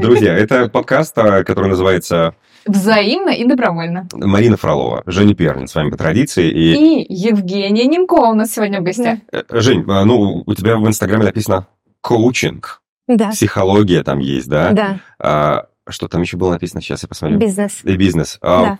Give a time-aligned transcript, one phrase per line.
[0.00, 2.34] Друзья, это подкаст, а, который называется
[2.66, 4.08] Взаимно и добровольно.
[4.12, 6.50] Марина Фролова, Женя Пермин, с вами по традиции.
[6.50, 9.18] И, и Евгения Немкова у нас сегодня в гостях.
[9.32, 11.66] Э, Жень, а, ну, у тебя в Инстаграме написано
[12.00, 12.82] коучинг.
[13.08, 13.30] Да.
[13.30, 14.70] Психология там есть, да?
[14.70, 15.00] Да.
[15.18, 16.80] А, что там еще было написано?
[16.80, 17.38] Сейчас я посмотрю.
[17.38, 17.80] Бизнес.
[17.84, 18.38] И бизнес.
[18.40, 18.78] А, Да.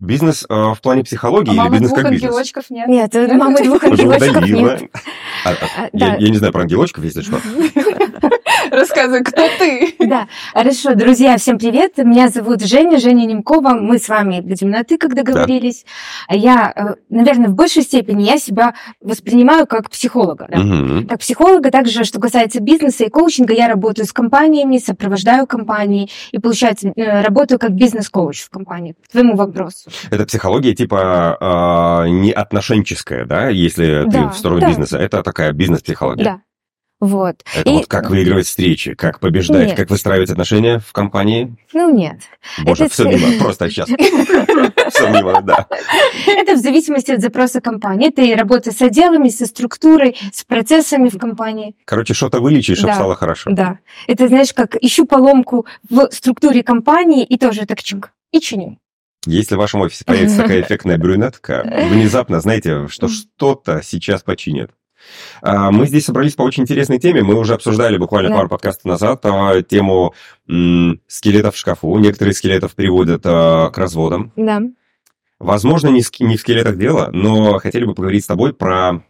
[0.00, 2.30] Бизнес а, в плане психологии А или мамы бизнес двух как бизнес?
[2.30, 2.88] ангелочков нет.
[2.88, 4.90] Нет, мамы двух ангелочков нет.
[5.44, 6.16] А, а, я, да.
[6.16, 7.36] я не знаю про ангелочков, если что.
[8.70, 9.94] Рассказывай, кто ты?
[9.98, 11.98] Да, хорошо, друзья, всем привет.
[11.98, 13.70] Меня зовут Женя, Женя Немкова.
[13.70, 15.84] Мы с вами будем на «ты», как договорились.
[16.28, 20.48] А Я, э, наверное, в большей степени я себя воспринимаю как психолога.
[20.50, 21.08] да.
[21.08, 26.38] Как психолога, также, что касается бизнеса и коучинга, я работаю с компаниями, сопровождаю компании и,
[26.38, 28.94] получается, э, работаю как бизнес-коуч в компании.
[29.08, 29.90] К твоему вопросу.
[30.10, 34.68] Это психология типа а, не отношенческая, да, если ты Да, в сторону да.
[34.68, 34.98] бизнеса.
[34.98, 36.24] Это такая бизнес-психология.
[36.24, 36.40] Да.
[37.00, 37.36] Вот.
[37.56, 39.76] Это И- вот как выигрывать встречи, как побеждать, Нет.
[39.76, 41.56] как выстраивать отношения в компании.
[41.72, 42.18] Ну, нет.
[42.62, 43.88] Боже, Это все мимо, просто сейчас.
[44.90, 45.66] Все мимо, да.
[46.26, 48.08] Это в зависимости от запроса компании.
[48.08, 51.76] Это и работа с отделами, со структурой, с процессами в компании.
[51.84, 53.50] Короче, что-то вылечить, чтобы стало хорошо.
[53.52, 53.78] Да.
[54.08, 58.10] Это, знаешь, как ищу поломку в структуре компании и тоже так чик.
[58.32, 58.78] И чиню.
[59.26, 64.70] Если в вашем офисе появится такая эффектная брюнетка, внезапно, знаете, что что-то сейчас починят.
[65.42, 67.22] А, Мы здесь собрались по очень интересной теме.
[67.22, 68.36] Мы уже обсуждали буквально Да.
[68.36, 70.14] пару подкастов назад а, тему
[71.06, 71.96] скелетов в шкафу.
[71.98, 74.32] Некоторые скелетов приводят а, к разводам.
[74.36, 74.60] Да.
[75.38, 76.06] Возможно, не в
[76.40, 79.02] скелетах дело, но хотели бы поговорить с тобой про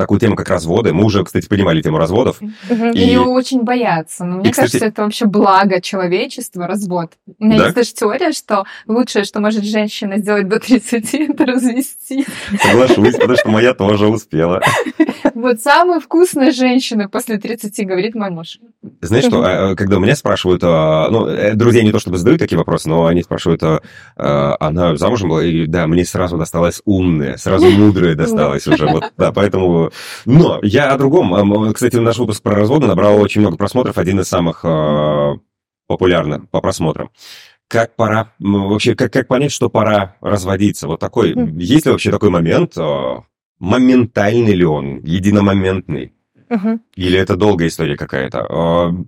[0.00, 0.92] такую тему, как разводы.
[0.92, 2.40] Мы уже, кстати, поднимали тему разводов.
[2.40, 4.24] И- Ее очень боятся.
[4.24, 7.12] Но мне И, кстати- кажется, это вообще благо человечества, развод.
[7.38, 7.64] У меня Да?
[7.66, 12.26] есть даже теория, что лучшее, что может женщина сделать до 30, это развести.
[12.62, 14.62] Соглашусь, потому что моя тоже успела.
[15.34, 18.58] Вот самая вкусная женщина после 30, говорит мой муж.
[19.02, 22.58] Знаешь что, а, когда меня спрашивают, а, ну, э, друзья не то чтобы задают такие
[22.58, 25.44] вопросы, но они спрашивают, а, она замужем была?
[25.44, 28.86] И да, мне сразу досталась умная, сразу мудрая досталась уже.
[28.86, 29.89] Вот, да, поэтому...
[30.24, 31.34] Но я о другом.
[31.34, 35.34] А, м, Кстати, наш выпуск про разводы набрал очень много просмотров, один из самых а,
[35.86, 37.10] популярных по просмотрам.
[37.68, 40.88] Как пора, вообще, как, как понять, что пора разводиться?
[40.88, 43.22] Вот такой, есть ли вообще такой момент, а,
[43.58, 46.14] моментальный ли он, единомоментный?
[46.96, 48.44] Или это долгая история какая-то?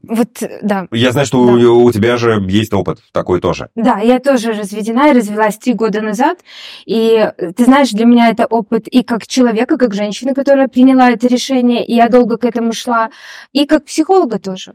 [0.02, 0.28] Вот,
[0.62, 0.86] да.
[0.92, 1.52] я знаю, что Да.
[1.70, 3.68] у, у тебя же есть опыт такой тоже.
[3.74, 6.38] Да, я тоже разведена и развелась три года назад.
[6.86, 11.10] И э, ты знаешь, для меня это опыт и как человека, как женщины, которая приняла
[11.10, 13.10] это решение, и я долго к этому шла,
[13.52, 14.74] и как психолога тоже.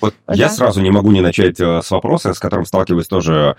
[0.00, 0.34] Вот Да.
[0.34, 3.56] я сразу не могу не начать э, с вопроса, с которым сталкиваюсь тоже.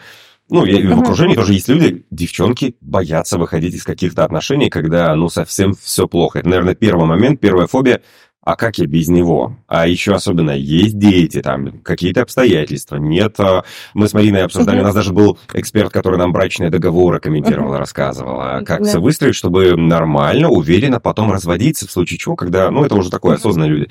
[0.49, 5.29] Ну, и в окружении тоже есть люди, девчонки боятся выходить из каких-то отношений, когда, ну,
[5.29, 6.39] совсем все плохо.
[6.39, 8.01] Это, наверное, первый момент, первая фобия.
[8.43, 9.55] А как я без него?
[9.67, 12.95] А еще особенно есть дети, там какие-то обстоятельства.
[12.95, 13.63] Нет, а,
[13.93, 18.41] мы с Мариной обсуждали, у нас даже был эксперт, который нам брачные договоры комментировал, рассказывал,
[18.41, 18.99] а как Да.
[18.99, 23.69] выстроить, чтобы нормально, уверенно потом разводиться, в случае чего, когда, ну, это уже такое осознанные
[23.69, 23.89] люди.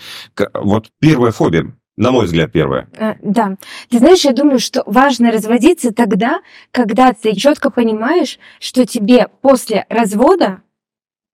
[0.54, 2.88] Вот первая фобия, на мой взгляд, первая.
[2.98, 3.56] Э, Да.
[3.88, 6.40] Ты знаешь, я думаю, что важно разводиться тогда,
[6.72, 10.62] когда ты четко понимаешь, что тебе после развода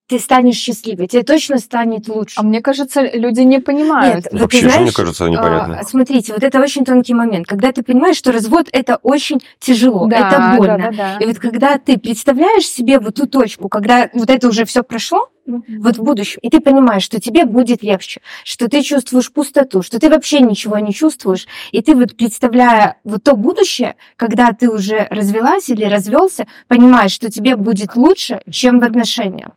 [0.09, 2.35] ты станешь счастливой, тебе точно станет лучше.
[2.39, 4.17] А мне кажется, люди не понимают.
[4.17, 5.79] Нет, вот Вообще ты же, мне знаешь, кажется, непонятно.
[5.81, 10.07] а, смотрите, вот это очень тонкий момент, когда ты понимаешь, что развод это очень тяжело,
[10.07, 10.79] Да, это да, больно.
[10.79, 11.19] да, да.
[11.19, 15.29] И вот когда ты представляешь себе вот ту точку, когда вот это уже все прошло,
[15.47, 20.01] вот в будущем, и ты понимаешь, что тебе будет легче, что ты чувствуешь пустоту, что
[20.01, 25.07] ты вообще ничего не чувствуешь, и ты вот представляя вот то будущее, когда ты уже
[25.11, 29.51] развелась или развелся, понимаешь, что тебе будет лучше, чем в отношениях.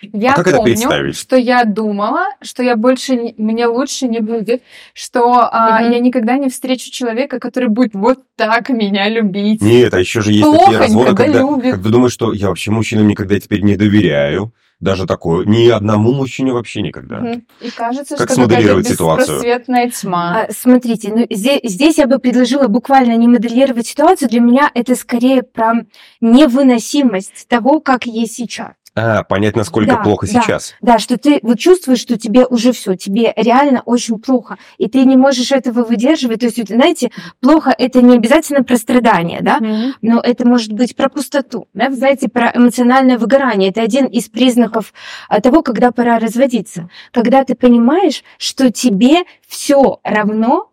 [0.00, 1.16] Я А как это помню, представить?
[1.16, 4.62] что я думала, что я больше не- мне лучше не будет,
[4.94, 5.92] что а, Мгм.
[5.92, 9.60] я никогда не встречу человека, который будет вот так меня любить.
[9.62, 11.72] Нет, а еще же есть Плохо такие разводы, когда, любит.
[11.74, 14.52] когда думаешь, что я вообще мужчинам никогда теперь не доверяю.
[14.80, 15.44] Даже такое.
[15.44, 17.32] Ни одному мужчине вообще никогда.
[17.60, 19.38] И кажется, Как что смоделировать ситуацию?
[19.38, 20.42] беспросветная тьма.
[20.48, 24.28] А, смотрите, ну, здесь, здесь я бы предложила буквально не моделировать ситуацию.
[24.28, 25.84] Для меня это скорее про
[26.20, 28.72] невыносимость того, как есть сейчас.
[28.98, 30.32] А, понять, насколько Да, плохо да.
[30.42, 30.74] сейчас.
[30.80, 35.04] Да, что ты вот чувствуешь, что тебе уже все, тебе реально очень плохо, и ты
[35.04, 36.40] не можешь этого выдерживать.
[36.40, 37.10] То есть, знаете,
[37.40, 39.94] плохо это не обязательно про страдания, да, Мгм.
[40.02, 43.70] но это может быть про пустоту, да, вы знаете, про эмоциональное выгорание.
[43.70, 44.92] Это один из признаков
[45.28, 46.88] а, того, когда пора разводиться.
[47.12, 50.70] Когда ты понимаешь, что тебе все равно,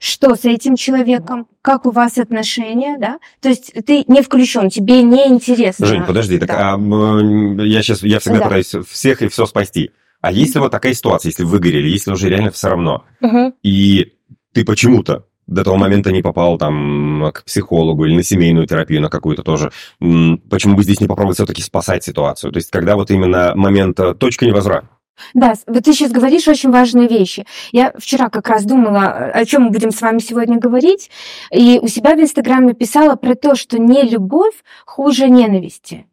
[0.00, 5.02] что с этим человеком, как у вас отношения, да, то есть ты не включен, тебе
[5.02, 5.86] не интересно.
[5.86, 6.72] Жень, подожди, так Да.
[6.72, 8.44] а, м, я сейчас, я всегда Да.
[8.46, 9.90] пытаюсь всех и все спасти.
[10.22, 13.52] А если вот такая ситуация, если выгорели, если уже реально все равно, Мгм.
[13.62, 14.14] и
[14.54, 19.10] ты почему-то до того момента не попал там к психологу или на семейную терапию, на
[19.10, 22.52] какую-то тоже, почему бы здесь не попробовать все-таки спасать ситуацию?
[22.52, 24.88] То есть когда вот именно момент э, точка невозврата?
[25.34, 27.46] Да, вот ты сейчас говоришь очень важные вещи.
[27.72, 31.10] Я вчера как раз думала, о чем мы будем с вами сегодня говорить,
[31.50, 36.06] и у себя в Инстаграме писала про то, что не любовь хуже ненависти.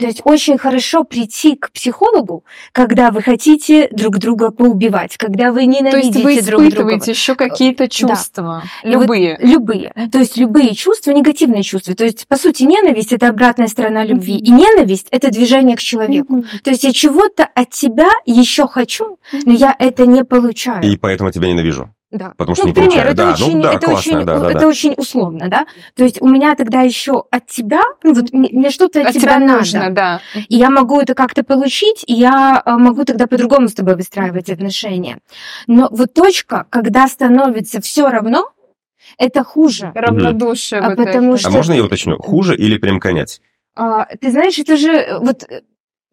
[0.00, 5.66] То есть очень хорошо прийти к психологу, когда вы хотите друг друга поубивать, когда вы
[5.66, 6.22] ненавидите друг друга.
[6.22, 8.88] То есть вы испытываете еще какие-то чувства, да.
[8.88, 9.38] любые.
[9.40, 9.92] Вот, любые.
[10.10, 11.94] То есть любые чувства, негативные чувства.
[11.94, 14.36] То есть, по сути, ненависть– это обратная сторона любви.
[14.36, 14.44] Mm-hmm.
[14.44, 16.38] И ненависть– это движение к человеку.
[16.38, 16.62] Mm-hmm.
[16.64, 20.82] То есть я чего-то от тебя еще хочу, но я это не получаю.
[20.82, 21.94] И поэтому тебя ненавижу.
[22.10, 22.34] Да.
[22.36, 23.12] Потому что ну, не пример, получаю.
[23.12, 24.66] это да, очень, ну, да, это классно, очень, да, да, это да.
[24.66, 25.66] очень условно, да.
[25.94, 29.12] То есть у меня тогда еще от тебя, ну, вот мне, мне что-то от, от
[29.12, 29.58] тебя, тебя надо.
[29.58, 30.20] нужно, да.
[30.48, 34.50] И я могу это как-то получить, и я а, могу тогда по-другому с тобой выстраивать
[34.50, 35.18] отношения.
[35.68, 38.50] Но вот точка, когда становится все равно,
[39.16, 39.92] это хуже.
[39.94, 40.80] Равнодушие.
[40.80, 41.38] А вот потому это.
[41.38, 42.18] что- А можно я уточню?
[42.18, 43.40] Хуже или прям конец?
[43.76, 45.44] А, ты знаешь, это же э, вот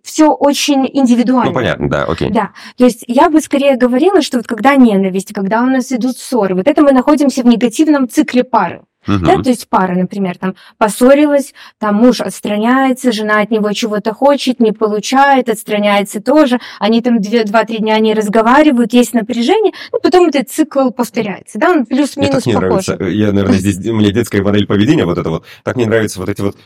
[0.08, 1.50] все очень индивидуально.
[1.50, 2.30] Ну, понятно, да, окей.
[2.32, 6.18] Да, то есть я бы скорее говорила, что вот когда ненависть, когда у нас идут
[6.18, 8.82] ссоры, вот это мы находимся в негативном цикле пары.
[9.06, 14.60] Да, то есть пара, например, там поссорилась, там муж отстраняется, жена от него чего-то хочет,
[14.60, 20.28] не получает, отстраняется тоже, они там две- два-три дня не разговаривают, есть напряжение, ну, потом
[20.28, 22.88] этот цикл повторяется, да, он Мне плюс-минус так не похож.
[22.88, 23.06] нравится.
[23.06, 25.46] Я, наверное, здесь у меня детская модель поведения вот это вот.
[25.64, 26.58] Так не нравится вот эти вот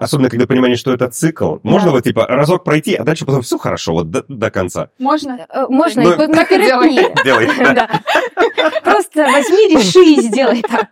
[0.00, 1.56] Особенно, когда понимание, что это цикл.
[1.62, 1.92] Можно Да.
[1.92, 4.88] вот, типа, разок пройти, а дальше потом все хорошо, вот до, до конца.
[4.98, 5.46] Можно?
[5.48, 7.46] Э, Можно Ну, и по- на так и делай.
[8.82, 10.88] Просто возьми, реши и сделай так.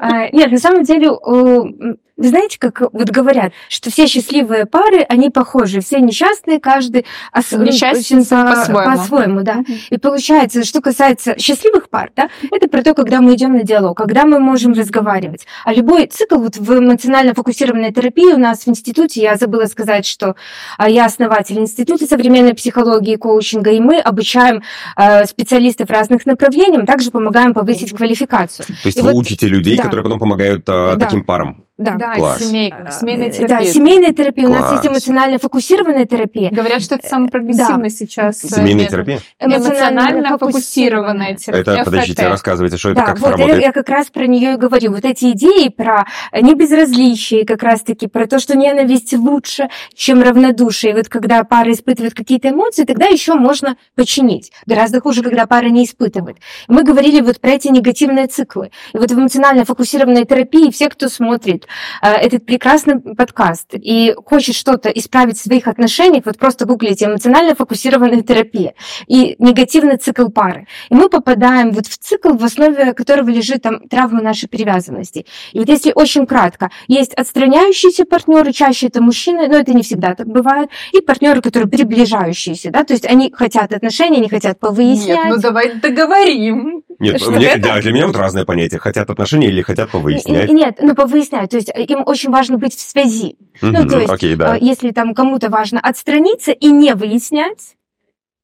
[0.00, 5.00] А, Нет, на самом деле, э, вы знаете, как вот говорят, что все счастливые пары,
[5.08, 7.06] они похожи, все несчастные, каждый
[7.36, 8.96] ос- Несчастен очень по- по-своему.
[8.96, 9.64] по-своему, да.
[9.90, 13.96] И получается, что касается счастливых пар, да, это про то, когда мы идем на диалог,
[13.96, 15.46] когда мы можем разговаривать.
[15.64, 20.06] А любой цикл вот в эмоционально фокусированной терапии у нас в институте, я забыла сказать,
[20.06, 20.36] что
[20.78, 24.62] а, я основатель института современной психологии и коучинга, и мы обучаем
[24.96, 28.66] э, специалистов разных направлений, мы также помогаем повысить квалификацию.
[28.66, 29.82] То есть И вы вот- учите людей, да.
[29.82, 31.06] которые потом помогают а, Да.
[31.06, 31.64] таким парам.
[31.76, 31.96] Да.
[31.96, 32.38] Да, Класс.
[32.40, 33.58] семейка, семейная Э, терапия.
[33.58, 34.46] Да, семейная терапия.
[34.46, 34.86] У нас есть Класс.
[34.94, 36.50] эмоционально фокусированная терапия.
[36.50, 38.44] Говорят, что это самый прогрессивный сейчас.
[38.44, 38.90] э, Семейная метод.
[38.90, 39.20] терапия?
[39.40, 41.74] Эмоционально фокусированная терапия.
[41.74, 42.28] Это, подождите, ФТ.
[42.28, 43.62] рассказывайте, что это, Да, как это вот я, работает.
[43.64, 44.92] я как раз про нее и говорю.
[44.92, 50.92] Вот эти идеи про небезразличие, как раз-таки про то, что ненависть лучше, чем равнодушие.
[50.92, 54.52] И вот когда пара испытывает какие-то эмоции, тогда еще можно починить.
[54.66, 56.36] Гораздо хуже, когда пара не испытывает.
[56.68, 58.70] Мы говорили вот про эти негативные циклы.
[58.92, 61.63] И вот в эмоционально фокусированной терапии все, кто смотрит
[62.02, 67.54] э, этот прекрасный подкаст и хочет что-то исправить в своих отношениях, вот просто гуглите эмоционально
[67.54, 68.74] фокусированная терапия
[69.06, 70.66] и негативный цикл пары.
[70.90, 75.26] И мы попадаем вот в цикл, в основе которого лежит там травма нашей привязанности.
[75.52, 80.14] И вот если очень кратко, есть отстраняющиеся партнеры, чаще это мужчины, но это не всегда
[80.14, 85.24] так бывает, и партнеры, которые приближающиеся, да, то есть они хотят отношений, они хотят повыяснять.
[85.24, 86.82] Нет, ну давай договорим.
[86.98, 87.60] Нет, Что мне- это?
[87.60, 88.78] да, для меня вот разные понятия.
[88.78, 90.50] Хотят отношения или хотят повыяснять.
[90.50, 93.36] Нет, ну повыяснять, то есть им очень важно быть в связи.
[93.60, 94.52] ну, Мгм, то есть, Окей, да.
[94.52, 97.74] А, Если там кому-то важно отстраниться и не выяснять,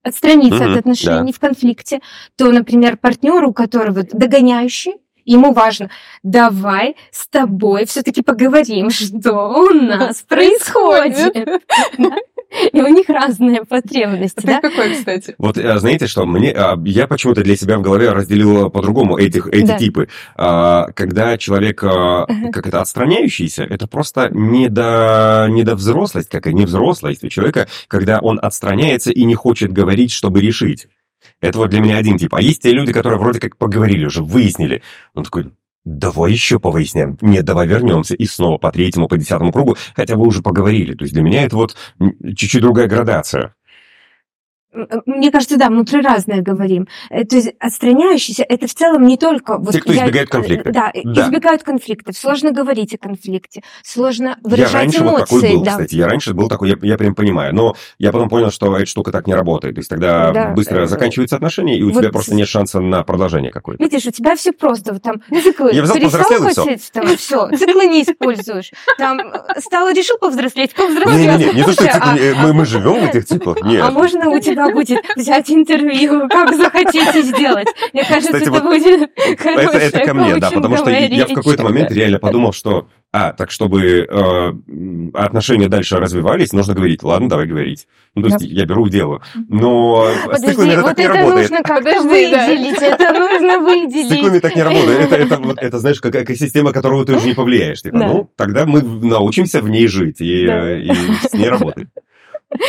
[0.02, 2.00] отстраниться Мгм, от отношений в конфликте,
[2.36, 4.94] то, например, партнер, у которого догоняющий,
[5.26, 5.90] ему важно,
[6.22, 11.62] давай с тобой все-таки поговорим, что у нас происходит.
[12.72, 14.60] И у них разные потребности, Ты да?
[14.60, 15.34] какой, кстати?
[15.38, 19.46] Вот а, знаете что, мне, а, я почему-то для себя в голове разделил по-другому этих,
[19.48, 19.78] эти Да.
[19.78, 20.08] типы.
[20.36, 26.46] А, Когда человек, а, как это, отстраняющийся, это просто не до, не до взрослость, как
[26.46, 30.88] и не взрослость у человека, когда он отстраняется и не хочет говорить, чтобы решить.
[31.40, 32.34] Это вот для меня один тип.
[32.34, 34.82] А есть те люди, которые вроде как поговорили уже, выяснили.
[35.14, 35.50] Он такой,
[35.84, 37.16] давай еще повыясняем.
[37.20, 38.14] Нет, давай вернемся.
[38.14, 40.94] И снова по третьему, по десятому кругу, хотя вы уже поговорили.
[40.94, 43.54] То есть для меня это вот чуть-чуть другая градация.
[45.06, 46.86] Мне кажется, да, мы про разное говорим.
[47.10, 49.58] Э, То есть отстраняющийся, это в целом не только...
[49.58, 50.70] Вот Те, кто я- избегает конфликта.
[50.72, 51.22] Да, Да.
[51.26, 52.16] избегают конфликтов.
[52.16, 55.54] Сложно говорить о конфликте, сложно Я выражать раньше вот такой эмоции.
[55.56, 55.70] был, да.
[55.72, 55.94] кстати.
[55.96, 57.54] Я раньше был такой, я, я прям понимаю.
[57.54, 59.74] Но я потом понял, что эта штука так не работает.
[59.74, 60.48] То есть тогда Да.
[60.50, 63.82] быстро Э, заканчиваются отношения, и у вот тебя просто нет шанса на продолжение какое-то.
[63.82, 64.92] Видишь, у тебя все просто.
[64.92, 68.70] Вот там циклы Я перестал хотеть, там все, циклы не используешь.
[68.98, 71.16] Там э, стал, решил повзрослеть, повзрослел.
[71.38, 73.62] Не-не-не, не то, что Слушай, цикл, а- э, мы, мы живем в этих циклах.
[73.62, 73.82] Нет.
[73.84, 77.68] А можно у тебя когда будет взять интервью, как захотите сделать.
[77.92, 81.08] Мне кажется, Кстати, это вот будет Это, хорошая это ко мне, да, потому что коучинговая
[81.18, 81.70] я в какой-то речь.
[81.70, 84.52] момент реально подумал, что, а, так чтобы э,
[85.14, 87.86] отношения дальше развивались, нужно говорить, ладно, давай говорить.
[88.14, 89.22] Ну, то есть я беру дело.
[89.48, 91.50] Но с циклами Подожди, это вот так не это работает.
[91.50, 92.02] нужно как-то да.
[92.02, 94.08] выделить, это нужно С выделить.
[94.10, 95.00] циклами так не работает.
[95.00, 97.82] Это, это, вот, это, знаешь, как экосистема, которую ты уже не повлияешь.
[97.82, 98.06] Типа, Да.
[98.08, 100.70] ну, тогда мы научимся в ней жить и, Да.
[100.70, 100.92] э, и
[101.28, 101.88] с ней работать.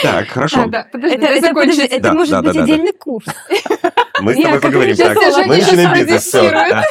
[0.04, 0.62] Так, хорошо.
[0.64, 2.74] А, да, подожди, Это, это, подожди, это Да, может да, да, быть да, да.
[2.74, 3.26] отдельный курс.
[4.22, 4.96] Мы с Я тобой поговорим.
[4.96, 6.22] Так, уже мы не начинаем бизнес.
[6.24, 6.70] Всё, спродюсирую.
[6.70, 6.84] да.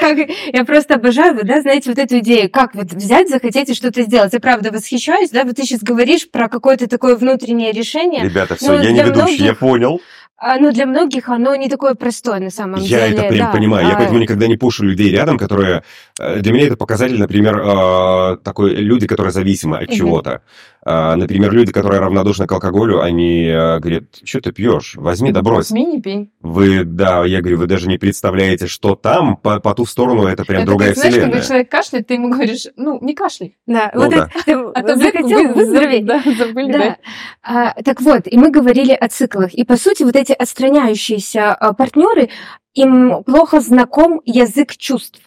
[0.00, 0.16] Как,
[0.52, 4.32] я просто обожаю, да, знаете, вот эту идею, как вот взять, захотеть и что-то сделать.
[4.32, 8.72] Я правда восхищаюсь, да, вот ты сейчас говоришь про какое-то такое внутреннее решение, Ребята, все,
[8.72, 10.00] Ну, я не ведущий, я понял.
[10.38, 13.18] а, но для многих оно не такое простое на самом Я деле.
[13.18, 13.52] это прям да.
[13.52, 13.86] понимаю.
[13.88, 15.82] Я А, поэтому никогда не пушу людей рядом, которые...
[16.20, 20.42] э, Для меня это показатель, например, э, такой люди, которые зависимы от чего-то.
[20.88, 24.94] А, Например, люди, которые равнодушны к алкоголю, они э, говорят, что ты пьешь?
[24.94, 25.70] Возьми да брось.
[25.70, 26.30] Возьми, не пей.
[26.40, 30.44] Вы, да, я говорю, вы даже не представляете, что там, по, по ту сторону, это
[30.44, 31.32] прям Это другая как, знаешь, вселенная.
[31.34, 33.56] когда человек кашляет, ты ему говоришь, ну, не кашляй.
[33.66, 34.30] Да, Ну вот да.
[34.46, 36.06] это, А ты таблетку захотел вы- выздороветь.
[36.06, 36.78] Да, забыли, Да.
[36.78, 36.96] да.
[37.42, 39.54] А, так вот, и мы говорили о циклах.
[39.54, 42.30] И по сути, вот эти отстраняющиеся а, партнеры,
[42.74, 45.20] им плохо знаком язык чувств.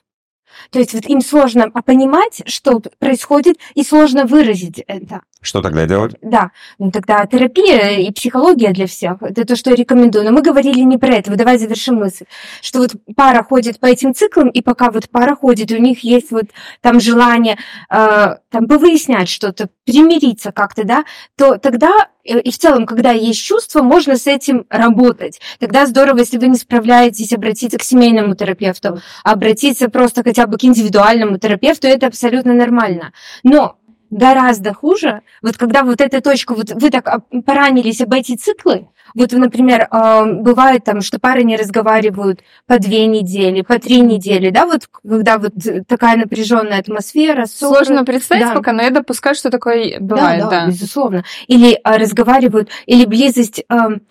[0.71, 5.21] То есть вот им сложно а, понимать, что происходит, и сложно выразить это.
[5.41, 6.15] Что тогда делать?
[6.21, 9.21] Да, ну тогда терапия и психология для всех.
[9.21, 10.25] Это то, что я рекомендую.
[10.25, 11.29] Но мы говорили не про это.
[11.29, 12.25] Вот давай завершим мысль.
[12.61, 16.31] Что вот пара ходит по этим циклам, и пока вот пара ходит, у них есть
[16.31, 16.45] вот
[16.81, 17.57] там желание
[17.89, 21.05] э, там повыяснять что-то, примириться как-то, да,
[21.37, 25.39] то тогда э, и в целом, когда есть чувство, можно с этим работать.
[25.59, 30.65] Тогда здорово, если вы не справляетесь, обратиться к семейному терапевту, обратиться просто хотя бы к
[30.65, 33.13] индивидуальному терапевту, это абсолютно нормально.
[33.43, 33.78] Но
[34.09, 38.87] гораздо хуже, вот когда вот эта точка, вот вы так об- поранились об эти циклы,
[39.15, 44.49] вот, например, э, бывает там, что пары не разговаривают по две недели, по три недели,
[44.49, 45.53] да, вот когда вот
[45.87, 47.85] такая напряженная атмосфера, ссоры.
[47.85, 48.53] Сложно представить да.
[48.53, 50.61] пока, но я допускаю, что такое бывает, да, да.
[50.61, 51.23] да, безусловно.
[51.47, 54.01] Или а, разговаривают, или близость, как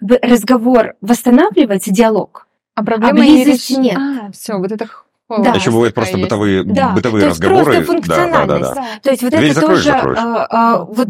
[0.00, 2.46] бы разговор восстанавливается, диалог.
[2.74, 3.98] А проблема близости реш- нет.
[3.98, 4.88] А, все, вот это
[5.38, 5.50] Да.
[5.54, 6.24] Еще бывают просто есть.
[6.26, 7.64] бытовые, Да, бытовые то есть разговоры.
[7.64, 8.74] просто функциональность.
[8.74, 8.84] да.
[9.02, 10.18] То есть вот Дверь это закроешь, тоже закроешь.
[10.20, 11.08] а, а, вот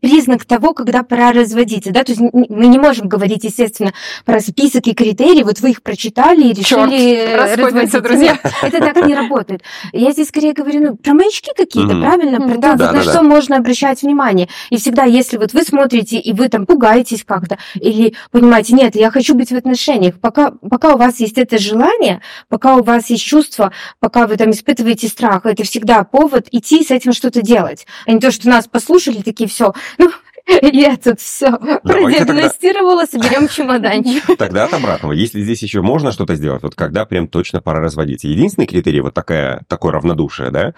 [0.00, 3.92] признак того, когда пора разводиться, да, то есть мы не можем говорить, естественно,
[4.24, 8.00] про список и критерии, вот вы их прочитали и Чёрт, решили э, расходимся, разводиться.
[8.00, 8.32] друзья.
[8.32, 9.62] Нет, это так не работает.
[9.92, 12.02] Я здесь скорее говорю, ну, про маячки какие-то, Мгм.
[12.02, 14.48] правильно, про Мгм, то, да, вот да, на да, что можно обращать внимание.
[14.70, 19.10] И всегда, если вот вы смотрите, и вы там пугаетесь как-то, или понимаете, нет, я
[19.10, 23.24] хочу быть в отношениях, пока, пока у вас есть это желание, пока у вас есть
[23.24, 27.86] чувство, пока вы там испытываете страх, это всегда повод идти с этим что-то делать.
[28.06, 30.10] А не то, что нас послушали, такие, все, ну,
[30.62, 34.24] я тут все тогда- продиагностировала, соберем чемоданчик.
[34.38, 35.12] Тогда от обратного.
[35.12, 38.28] Если здесь еще можно что-то сделать, вот когда прям точно пора разводиться.
[38.28, 40.74] Единственный критерий вот такая, такое равнодушие, да?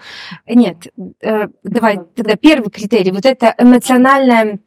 [0.47, 0.87] Нет,
[1.21, 3.11] э, давай тогда первый критерий.
[3.11, 4.59] Вот это эмоциональная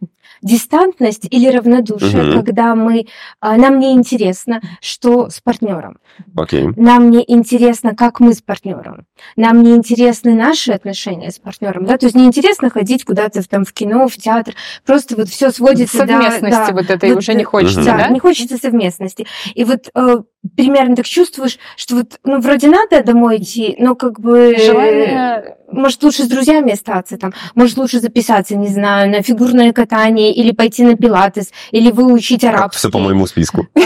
[0.43, 2.45] дистантность или равнодушие, Мгм.
[2.45, 3.07] когда мы,
[3.41, 5.99] а, нам не интересно, что с партнером.
[6.37, 6.69] Окей.
[6.77, 9.07] Нам не интересно, как мы с партнером.
[9.37, 11.85] Нам не интересны наши отношения с партнером.
[11.85, 11.99] Да?
[11.99, 14.55] То есть не интересно ходить куда-то в- там в кино, в театр.
[14.85, 16.13] Просто вот все сводится до...
[16.15, 18.09] Совместности да, вот этой вот, уже не хочется, да, да?
[18.09, 19.27] не хочется совместности.
[19.55, 20.17] И вот э,
[20.57, 24.57] примерно так чувствуешь, что вот, ну, вроде надо домой идти, но как бы...
[24.59, 25.57] Желание...
[25.71, 30.53] Может, лучше с друзьями остаться там, может, лучше записаться, не знаю, на фигурное катание, или
[30.53, 32.79] пойти на пилатес, или выучить арабский.
[32.79, 33.67] Все по моему списку.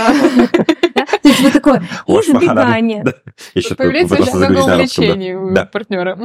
[1.23, 3.05] То есть вот такое избегание.
[3.77, 6.19] Появляется очень много увлечений у партнера.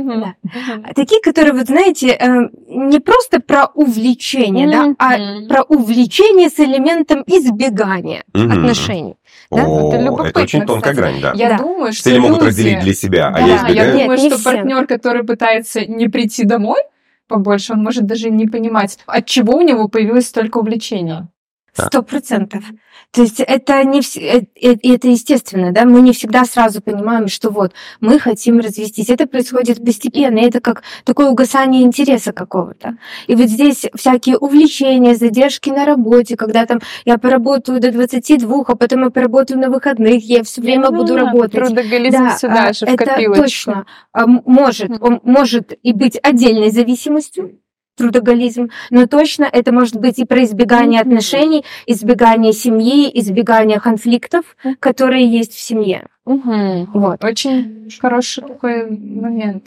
[0.84, 6.60] А Такие, которые, вот знаете, э, не просто про увлечение, да, а про увлечение с
[6.60, 9.16] элементом избегания отношений.
[9.50, 9.66] Да?
[9.66, 10.96] О, Это это любопытно, очень тонкая кстати.
[10.96, 11.32] грань, да.
[11.36, 11.58] Я Да.
[11.58, 13.94] думаю, что Цели могут люди- разделить для себя, а Да, я я избегаю.
[13.94, 16.80] Нет, думаю, не что партнер, который пытается не прийти домой
[17.28, 21.28] побольше, он может даже не понимать, от чего у него появилось столько увлечений.
[21.78, 21.86] Да.
[21.86, 22.64] Сто процентов.
[23.12, 27.50] То есть это не э- э- это естественно, да, мы не всегда сразу понимаем, что
[27.52, 29.10] вот мы хотим развестись.
[29.10, 32.98] Это происходит постепенно, это как такое угасание интереса какого-то.
[33.28, 38.76] И вот здесь всякие увлечения, задержки на работе, когда там я поработаю до 22, а
[38.76, 41.52] потом я поработаю на выходных, я все время буду Ну, работать.
[41.66, 43.42] Трудоголизм Да, сюда а, же, в это копилочку.
[43.44, 47.60] точно а, может, он может и быть отдельной зависимостью,
[47.98, 55.28] трудоголизм, но точно это может быть и про избегание отношений, избегание семьи, избегание конфликтов, которые
[55.28, 56.08] есть в семье.
[56.26, 56.92] Мгм.
[56.94, 57.24] Вот.
[57.24, 59.64] Очень хороший такой момент.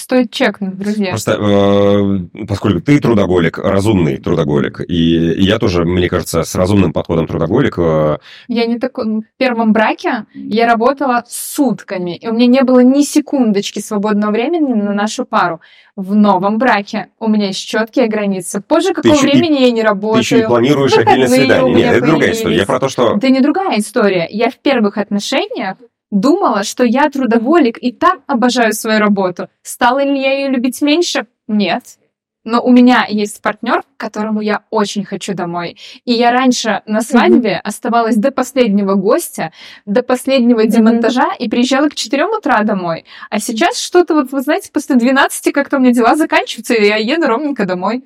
[0.00, 1.10] Стоит чекнуть, друзья.
[1.10, 4.94] Просто э, поскольку ты трудоголик, разумный трудоголик, и
[5.42, 7.74] я тоже, мне кажется, с разумным подходом трудоголик.
[7.78, 9.04] Э, Я не такой...
[9.20, 14.72] В первом браке я работала сутками, и у меня не было ни секундочки свободного времени
[14.72, 15.60] на нашу пару.
[15.96, 18.60] В новом браке у меня есть четкие границы.
[18.66, 20.20] Позже какого и- времени я не ты работаю.
[20.20, 21.74] еще и планируешь отдельное у свидание.
[21.74, 22.38] Нет, это другая появились.
[22.38, 22.56] история.
[22.56, 24.26] Я про то, что Это не другая история.
[24.30, 25.76] Я в первых отношениях
[26.10, 29.48] думала, что я трудоголик и так обожаю свою работу.
[29.62, 31.26] Стала ли я ее любить меньше?
[31.46, 31.96] Нет.
[32.42, 35.76] Но у меня есть партнер, к которому я очень хочу домой.
[36.06, 39.52] И я раньше на свадьбе оставалась до последнего гостя,
[39.84, 43.04] до последнего демонтажа и приезжала к 4 утра домой.
[43.28, 46.96] А сейчас что-то, вот вы знаете, после 12 как-то у меня дела заканчиваются, и я
[46.96, 48.04] еду ровненько домой.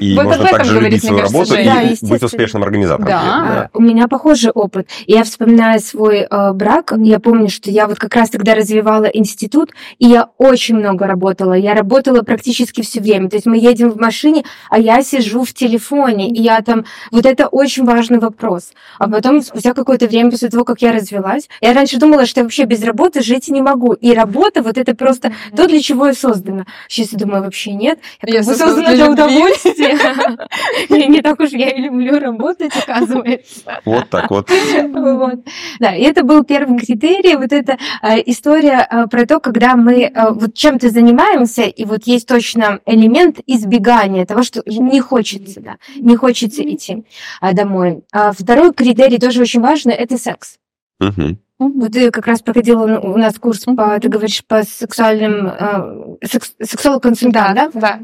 [0.00, 1.92] И Вот можно также любить свою кажется, работу Женя.
[1.92, 3.08] и Да, быть успешным организатором.
[3.08, 3.20] Да.
[3.20, 4.88] А, У меня похожий опыт.
[5.06, 6.92] Я вспоминаю свой э, брак.
[6.96, 11.54] Я помню, что я вот как раз тогда развивала институт, и я очень много работала.
[11.54, 13.28] Я работала практически все время.
[13.28, 16.84] То есть мы едем в машине, а я сижу в телефоне, и я там...
[17.10, 18.72] Вот это очень важный вопрос.
[18.98, 22.44] А потом, спустя какое-то время после того, как я развелась, я раньше думала, что я
[22.44, 23.92] вообще без работы жить не могу.
[23.94, 26.66] И работа, вот это просто то, для чего я создана.
[26.88, 27.98] Сейчас я думаю, вообще нет.
[28.22, 29.87] Я, Я как бы создана для удовольствия.
[30.88, 33.80] Не не так уж я и люблю работать, оказывается.
[33.84, 34.50] Вот так вот.
[34.88, 35.44] Вот.
[35.80, 40.02] Да, и это был первый критерий, вот эта э, история э, про то, когда мы
[40.02, 45.76] э, вот чем-то занимаемся, и вот есть точно элемент избегания того, что не хочется, да,
[45.96, 47.04] не хочется идти
[47.52, 48.02] домой.
[48.12, 50.58] А второй критерий тоже очень важный, это секс.
[51.00, 51.38] Мгм.
[51.58, 56.54] Вот ты как раз проходила у нас курс по, ты говоришь, по сексуальным, э, секс,
[56.62, 57.70] сексолог-консультант, да?
[57.74, 58.00] да.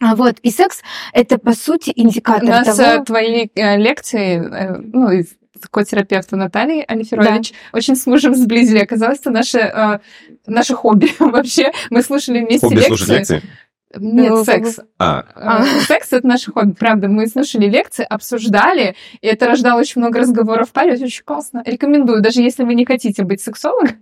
[0.00, 0.80] А вот, и секс—
[1.12, 3.02] это, по сути, У индикатор нас того...
[3.02, 5.26] э, твои э, лекции, э, ну, из
[5.70, 8.78] котерапевта Натальи Алиферович, очень с мужем сблизили.
[8.78, 9.98] Оказалось, это наше, э,
[10.46, 11.72] наше хобби вообще.
[11.90, 13.34] Мы слушали вместе Хобби слушать лекции.
[13.34, 13.50] лекции?
[13.98, 14.78] Нет, Ну, секс.
[15.00, 17.08] А, Э, Секс— это наше хобби, правда.
[17.08, 20.94] Мы слушали лекции, обсуждали, и это рождало очень много разговоров в паре.
[20.94, 21.62] Это очень классно.
[21.66, 23.96] Рекомендую, даже если вы не хотите быть сексологом,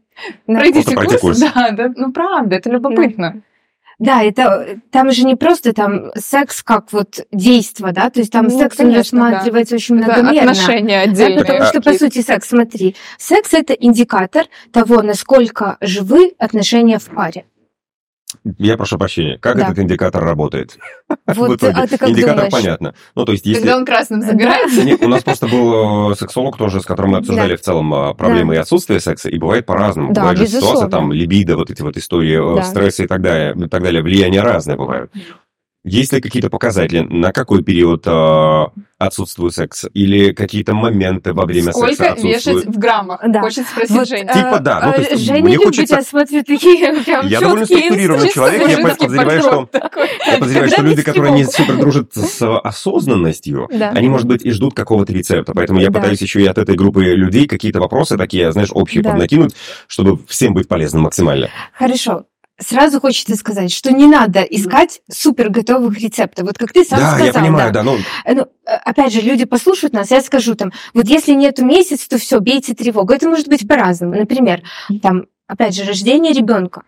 [0.47, 0.59] Да.
[0.59, 1.21] пройдите курс.
[1.21, 1.38] курс.
[1.40, 3.33] Да, да, ну правда, это любопытно.
[3.37, 3.40] Да,
[4.23, 8.59] это там же не просто там секс как вот действо, да, то есть там Ну,
[8.59, 9.25] секс он конечно, да.
[9.31, 10.50] рассматривается очень Это многомерно.
[10.52, 11.38] отношения Да, отдельные.
[11.40, 17.45] потому что, по сути, секс, смотри, секс это индикатор того, насколько живы отношения в паре.
[18.58, 19.38] Я прошу прощения.
[19.38, 19.64] Как Да.
[19.67, 20.76] этот индикатор работает?
[21.26, 21.73] В Вот, итоге?
[21.76, 22.52] а ты как Индикатор думаешь?
[22.52, 22.95] понятно.
[23.14, 23.62] Ну, то есть, если...
[23.62, 27.19] Когда он красным загорается, Нет, у нас просто был э, сексолог тоже, с которым мы
[27.19, 30.12] обсуждали в целом э, проблемы и отсутствие секса, и бывает по-разному.
[30.12, 32.62] Да, бывает же ситуация, там, либидо, вот эти вот истории, э, Да.
[32.64, 35.10] стрессы и так далее, и так далее, влияния разные бывают.
[35.84, 38.64] Есть ли какие-то показатели, на какой период э,
[38.99, 39.86] отсутствует секс?
[39.95, 42.47] Или какие-то моменты во время сколько секса отсутствуют?
[42.64, 43.21] вешать в граммах?
[43.26, 43.41] Да.
[43.43, 44.32] Хочет спросить Вот, Женя.
[44.32, 47.64] Типа да, ну, то есть Женя мне любит, хочется- я смотрю, такие прям Я довольно
[47.64, 49.69] структурированный человек, я подозреваю, что-.
[50.26, 53.91] Я подозреваю, что люди, которые не супер дружат с осознанностью, Да.
[53.91, 55.52] они, может быть, и ждут какого-то рецепта.
[55.54, 56.00] Поэтому я Да.
[56.00, 59.10] пытаюсь еще и от этой группы людей какие-то вопросы такие, знаешь, общие Да.
[59.10, 59.54] поднакинуть,
[59.86, 61.49] чтобы всем быть полезным максимально.
[61.73, 62.25] Хорошо.
[62.60, 66.44] Сразу хочется сказать, что не надо искать супер готовых рецептов.
[66.44, 67.26] Вот как ты сам да, сказал.
[67.26, 70.73] я понимаю, да, ну, Э, Ну, э, опять же, люди послушают нас, я скажу там,
[70.92, 73.12] вот если нету месяц, то все, бейте тревогу.
[73.12, 74.16] Это может быть по-разному.
[74.16, 74.62] Например,
[75.02, 76.82] там, опять же, рождение ребенка.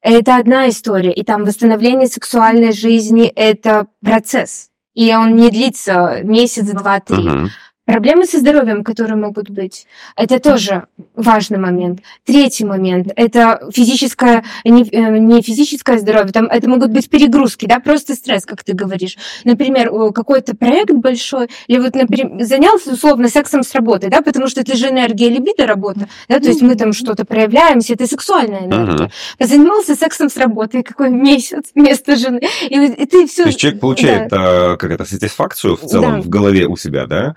[0.00, 4.68] Это одна история, и там восстановление сексуальной жизни– это процесс.
[4.94, 7.16] И он не длится месяц, два, три.
[7.16, 7.50] мгм.
[7.86, 12.00] Проблемы со здоровьем, которые могут быть, это тоже важный момент.
[12.24, 17.78] Третий момент– это физическое, не, э, не физическое здоровье, там, это могут быть перегрузки, да,
[17.78, 19.16] просто стресс, как ты говоришь.
[19.44, 24.62] Например, какой-то проект большой, или вот, например, занялся условно сексом с работой, да, потому что
[24.62, 29.04] это же энергия либидо работа, да, то есть мы там что-то проявляемся, это сексуальная энергия.
[29.04, 29.10] Мгм.
[29.38, 33.44] Занимался сексом с работой, какой месяц вместо жены, и, и ты все...
[33.44, 36.20] То есть человек получает, а, как это, сатисфакцию в целом Да.
[36.22, 37.36] в голове у себя, да?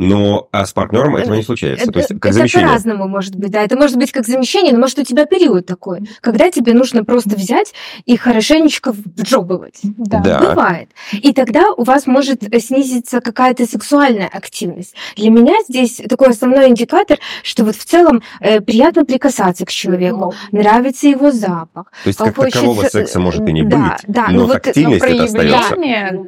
[0.00, 1.84] Но а с партнером этого не случается.
[1.84, 2.68] Это, То есть как это замещение.
[2.68, 3.62] по-разному может быть, да.
[3.62, 7.36] Это может быть как замещение, но может у тебя период такой, когда тебе нужно просто
[7.36, 7.74] взять
[8.06, 9.80] и хорошенечко вджобывать.
[9.82, 10.20] Да.
[10.20, 10.40] Да.
[10.40, 10.88] Бывает.
[11.12, 14.94] И тогда у вас может э, снизиться какая-то сексуальная активность.
[15.16, 20.34] Для меня здесь такой основной индикатор, что вот в целом э, приятно прикасаться к человеку,
[20.50, 21.92] нравится его запах.
[22.04, 24.62] То есть как Хочется- такового секса может и не да, быть, да, но ну вот,
[24.62, 25.76] тактильность это остается.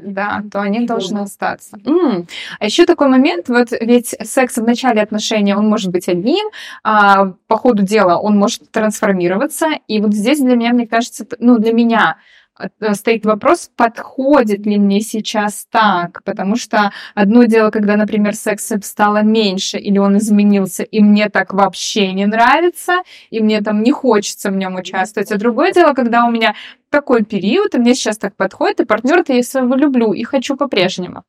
[0.05, 1.79] да, то они должны остаться.
[1.87, 2.27] М.
[2.59, 6.49] А еще такой момент, вот ведь секс в начале отношений, он может быть одним,
[6.83, 11.59] а по ходу дела он может трансформироваться, и вот здесь для меня, мне кажется, ну,
[11.59, 12.17] для меня
[12.59, 18.81] э, стоит вопрос, подходит ли мне сейчас так, потому что одно дело, когда, например, секса
[18.83, 23.93] стало меньше или он изменился, и мне так вообще не нравится, и мне там не
[23.93, 26.55] хочется в нем участвовать, а другое дело, когда у меня
[26.91, 31.25] такой период, и мне сейчас так подходит, и партнера-то я своего люблю и хочу по-прежнему.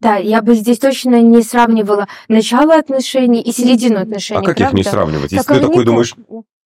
[0.00, 4.40] Да, я бы здесь точно не сравнивала начало отношений и середину отношений.
[4.40, 4.90] А как их не правда?
[4.90, 5.32] сравнивать?
[5.32, 6.14] Если Так ты такой ко- думаешь,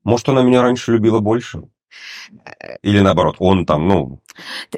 [0.05, 1.63] может, она меня раньше любила больше?
[2.83, 4.21] Или наоборот, он там, ну,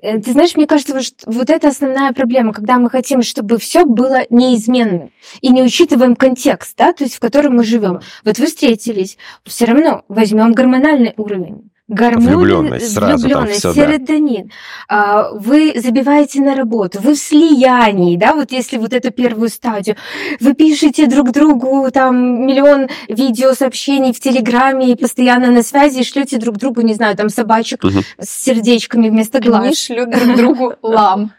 [0.01, 3.59] Э, Ты знаешь, мне кажется, вот, что- вот это основная проблема, когда мы хотим, чтобы
[3.59, 8.01] все было неизменным и не учитываем контекст, да, то есть в котором мы живем.
[8.25, 11.71] Вот вы встретились, все равно возьмем гормональный уровень.
[11.89, 13.87] Гормоны, Влюблённость сразу там влюблённость, всё, да.
[13.93, 14.51] серотонин.
[14.89, 19.97] А, Вы забиваете на работу, вы в слиянии, да, вот если вот эту первую стадию,
[20.41, 26.39] вы пишете друг другу там миллион видеосообщений в Телеграме и постоянно на связи и шлете
[26.39, 28.03] друг другу, не знаю, там собачек Мгм.
[28.21, 29.77] с сердечками вместо Они глаз.
[29.79, 31.33] шлют друг другу лам.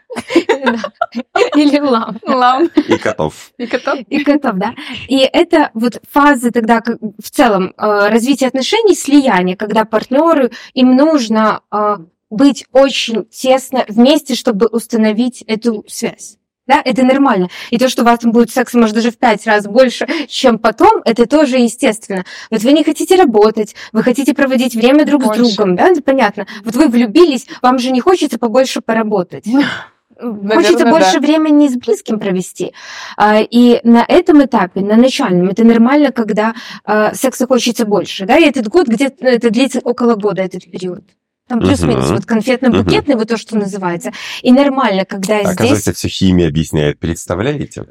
[1.56, 2.18] Или лам.
[2.26, 3.50] Лам и котов.
[3.58, 3.98] и котов.
[4.08, 4.74] И котов, да.
[5.08, 10.96] И это вот фазы тогда как в целом э, развития отношений, слияния, когда партнеры, им
[10.96, 11.96] нужно э,
[12.30, 16.38] быть очень тесно вместе, чтобы установить эту связь.
[16.66, 17.48] Да, это нормально.
[17.70, 20.58] И то, что у вас там будет секс, может, даже в пять раз больше, чем
[20.58, 22.24] потом, это тоже естественно.
[22.50, 25.44] Вот вы не хотите работать, вы хотите проводить время друг Больше.
[25.44, 26.46] с другом, да, это понятно.
[26.64, 29.44] Вот вы влюбились, вам же не хочется побольше поработать.
[30.18, 31.20] Хочется Наверное, больше да.
[31.20, 32.72] времени с близким провести.
[33.16, 38.26] А, И на этом этапе, на начальном, это нормально, когда а, секса хочется больше.
[38.26, 38.38] Да?
[38.38, 41.02] И этот год где-то, это длится около года, этот период.
[41.46, 42.14] Там плюс-минус, Мгм.
[42.14, 44.12] вот конфетно-букетный, вот то, что называется.
[44.40, 45.52] И нормально, когда здесь...
[45.52, 46.98] Оказывается, все химия объясняет.
[46.98, 47.84] Представляете?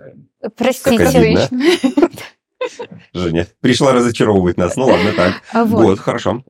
[0.57, 1.49] Простите.
[3.13, 4.75] Женя пришла разочаровывать нас.
[4.75, 5.33] Ну ладно, так.
[5.51, 5.81] А вот.
[5.83, 6.43] Год, хорошо.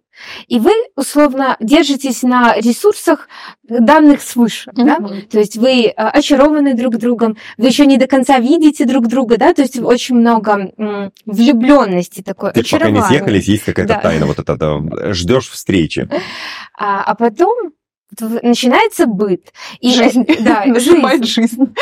[0.48, 3.28] И вы, условно, держитесь на ресурсах,
[3.64, 4.72] данных свыше.
[4.76, 4.98] Да?
[5.32, 9.38] То есть вы а, очарованы друг другом, вы еще не до конца видите друг друга,
[9.38, 10.72] да, то есть очень много
[11.26, 14.00] влюбленности такой, Ты пока не съехались, есть какая-то Да.
[14.00, 14.26] тайна.
[14.26, 16.10] Вот это, да, ждешь встречи.
[16.78, 17.74] А, а потом
[18.22, 19.52] начинается быт.
[19.80, 20.26] И, Жизнь.
[20.42, 21.56] Да, Наступает жизнь.
[21.58, 21.76] жизнь.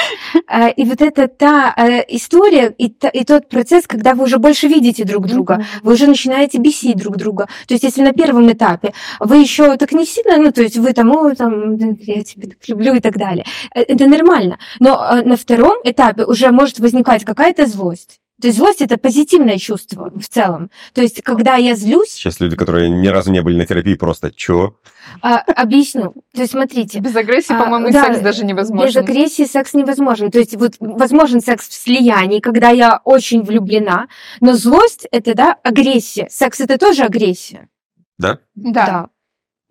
[0.48, 4.38] А, И вот это та э, история и, та- и тот процесс, когда вы уже
[4.38, 7.48] больше видите друг друга, вы уже начинаете бесить друг друга.
[7.68, 10.94] То есть, если на первом этапе вы еще так не сильно, ну, то есть вы
[10.94, 14.58] там, о, там, я тебя так люблю и так далее, э, это нормально.
[14.80, 18.20] Но э, на втором этапе уже может возникать какая-то злость.
[18.42, 20.72] То есть злость это позитивное чувство в целом.
[20.94, 24.32] То есть, когда я злюсь, Сейчас люди, которые ни разу не были на терапии, просто
[24.32, 24.76] чё?
[25.22, 26.14] а, объясню.
[26.34, 29.02] То есть, смотрите, Без агрессии, А, по-моему, да, секс даже Без невозможен.
[29.04, 30.32] агрессии секс невозможен.
[30.32, 34.08] То есть вот возможен секс в слиянии, когда я очень влюблена,
[34.40, 36.28] но злость это да агрессия.
[36.30, 37.70] Секс это тоже агрессия.
[38.18, 38.40] Да?
[38.56, 39.10] Да.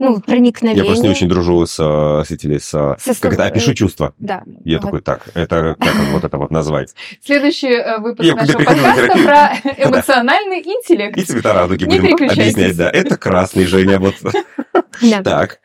[0.01, 0.83] Ну проникновение.
[0.83, 2.73] Я просто не очень дружу с, э, с этими, с...
[2.75, 3.15] э, Со Как это?
[3.15, 4.15] стороны- Опиши чувства.
[4.19, 4.43] Да.
[4.65, 4.87] Я Вот.
[4.87, 6.95] такой, так, это как вот это вот назвать?
[7.25, 11.17] Следующий э, выпуск Я нашего подкаста про эмоциональный интеллект.
[11.19, 12.91] И цвета радуги Не будем объяснять, да.
[12.91, 14.15] Это красный, Женя, вот.
[15.03, 15.23] Да.
[15.23, 15.59] Так.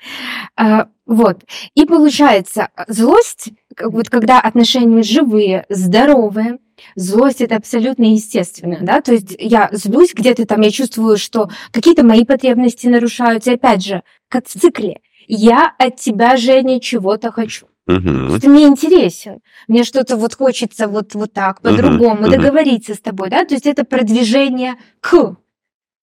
[0.58, 1.44] А, вот.
[1.74, 3.50] И получается, злость,
[3.82, 6.58] вот когда отношения живые, здоровые,
[6.96, 12.04] злость это абсолютно естественно, да, то есть я злюсь где-то там, я чувствую, что какие-то
[12.04, 17.68] мои потребности нарушаются, и опять же, как в цикле, я от тебя, Женя, чего-то хочу.
[17.88, 18.40] Мгм.
[18.40, 19.42] Ты мне интересен.
[19.68, 22.32] Мне что-то вот хочется вот, вот так, по-другому, мгм.
[22.32, 25.36] договориться с тобой, да, то есть это продвижение к.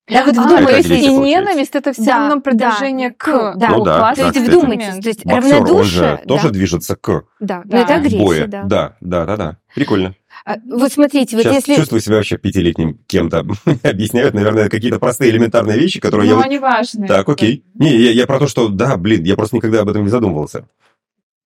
[0.08, 0.90] Да, вот А, Это вдумайтесь.
[0.90, 3.54] есть и ненависть это все равно да, продвижение к.
[3.54, 7.24] Ну да, То есть вдумайтесь, то есть Боксер, он равнодушие, же тоже да, движется к
[7.40, 7.76] да, Да.
[7.76, 8.62] но это В агрессия, да.
[8.64, 9.56] Да, да, да, да.
[9.74, 10.14] Прикольно.
[10.44, 11.76] А, Вот смотрите, вот Сейчас если...
[11.76, 13.46] чувствую себя вообще пятилетним кем-то.
[13.84, 16.46] Объясняют, наверное, какие-то простые элементарные вещи, которые я Но вот...
[16.46, 17.06] они важны.
[17.06, 17.64] Так, окей.
[17.74, 20.66] Не, я, я про то, что, да, блин, я просто никогда об этом не задумывался.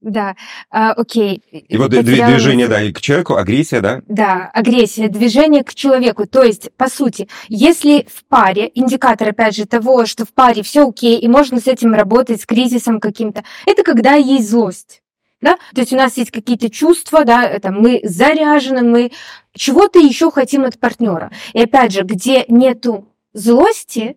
[0.06, 0.36] Да,
[0.70, 1.42] а, окей.
[1.50, 4.02] И вот Потеряла движение, да, и к человеку, агрессия, да?
[4.06, 6.28] Да, агрессия, движение к человеку.
[6.28, 10.88] То есть, по сути, если в паре, индикатор, опять же, того, что в паре все
[10.88, 15.02] окей, и можно с этим работать, с кризисом каким-то, это когда есть злость.
[15.40, 15.56] Да?
[15.74, 19.12] То есть у нас есть какие-то чувства, да, это мы заряжены, мы
[19.54, 21.32] чего-то еще хотим от партнера.
[21.52, 24.16] И опять же, где нету злости,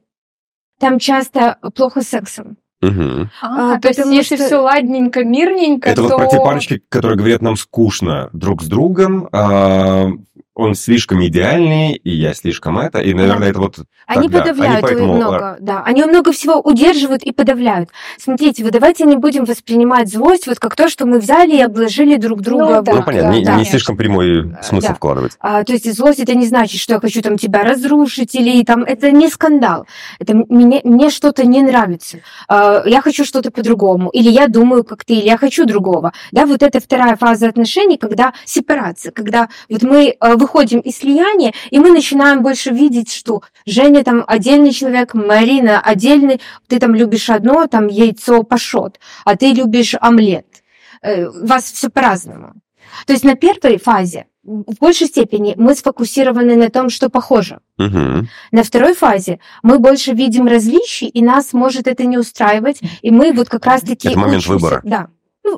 [0.79, 2.57] там часто плохо с сексом.
[2.81, 3.29] Мгм.
[3.41, 6.07] А, А, то есть, если что- все ладненько, мирненько, Это то...
[6.07, 9.27] вот про те парочки, которые говорят, нам скучно друг с другом.
[9.31, 10.09] а,
[10.59, 13.77] он слишком идеальный, и я слишком это, и, наверное, это вот...
[14.05, 14.39] Они так, да.
[14.53, 15.83] подавляют поэтому- много, да.
[15.85, 17.89] Они много всего удерживают и подавляют.
[18.17, 22.15] Смотрите, вот давайте не будем воспринимать злость вот как то, что мы взяли и обложили
[22.17, 22.65] друг друга.
[22.65, 23.55] Ну вот, да, Ну, понятно, да, не, да.
[23.55, 24.93] не слишком прямой смысл Да.
[24.95, 25.33] вкладывать.
[25.39, 28.83] А, то есть злость это не значит, что я хочу там тебя разрушить или там
[28.83, 29.85] это не скандал.
[30.19, 32.17] Это мне, мне что-то не нравится.
[32.47, 34.09] А, я хочу что-то по-другому.
[34.09, 36.11] Или я думаю, как ты, или я хочу другого.
[36.31, 41.53] Да, вот это вторая фаза отношений, когда сепарация, когда вот мы а, выходим из слияния,
[41.69, 47.29] и мы начинаем больше видеть, что Женя там отдельный человек, Марина отдельный, ты там любишь
[47.29, 50.47] одно, там яйцо пашот, а ты любишь омлет.
[51.01, 52.53] Э, У вас все по-разному.
[53.05, 57.59] То есть на первой фазе в большей степени мы сфокусированы на том, что похоже.
[57.77, 58.27] Мгм.
[58.51, 63.31] На второй фазе мы больше видим различий, и нас может это не устраивать, и мы
[63.33, 64.53] вот как раз-таки Это момент учимся.
[64.53, 64.81] выбора.
[64.83, 65.07] Да.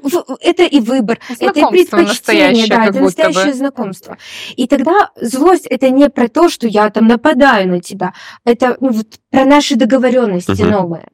[0.03, 3.53] Ну, Это и выбор, это и Знакомство предпочтение, да, это настоящее бы.
[3.53, 4.17] знакомство.
[4.55, 8.13] И тогда злость это не про то, что я там нападаю на тебя,
[8.45, 10.71] это ну, вот про наши договоренности Мгм.
[10.71, 11.07] новые.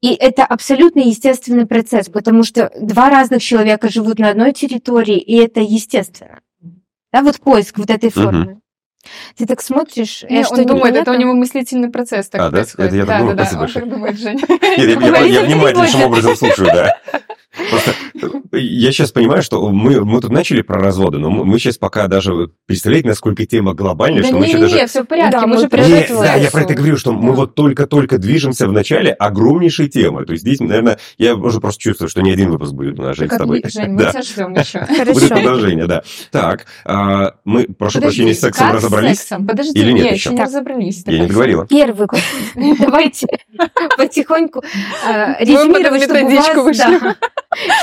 [0.00, 5.36] И это абсолютно естественный процесс, потому что два разных человека живут на одной территории, и
[5.36, 6.40] это естественно.
[7.12, 8.60] Да, вот поиск вот этой формы.
[9.36, 11.20] Ты так смотришь, Не, что он думает, это у непонятно?
[11.20, 12.58] него мыслительный процесс так А, да?
[12.58, 12.88] происходит.
[12.88, 14.42] Это я так да, думаю, да, да, он так думает, Женя.
[14.48, 16.96] Нет, я, я- я внимательнейшим образом слушаю, да.
[17.70, 17.92] Просто
[18.52, 21.78] э, я сейчас понимаю, что мы, мы тут начали про разводы, но мы, мы сейчас
[21.78, 24.66] пока даже представляете, насколько тема глобальная, Да что мы еще даже...
[24.74, 27.12] не-не-не, все в порядке, Да, мы мы же Не, да, я про это говорю, что
[27.12, 27.36] мы Да.
[27.36, 30.24] вот только-только движемся в начале огромнейшей темы.
[30.26, 33.16] То есть здесь, наверное, я уже просто чувствую, что не один выпуск будет у нас,
[33.16, 33.62] Жень, с Как тобой.
[33.72, 34.10] Жень, мы Да.
[34.10, 34.86] тебя ждем еще.
[35.14, 36.02] Будет продолжение, да.
[36.32, 39.18] Так, а, мы, прошу прощения, с сексом как разобрались?
[39.18, 39.46] сексом?
[39.46, 40.30] Подожди, Или нет не, еще?
[40.30, 41.02] не разобрались.
[41.06, 41.66] Я не договорила.
[41.66, 42.20] Первый год.
[42.78, 43.26] Давайте
[43.96, 44.62] потихоньку
[45.06, 47.16] э, резюмировать, чтобы у, вас,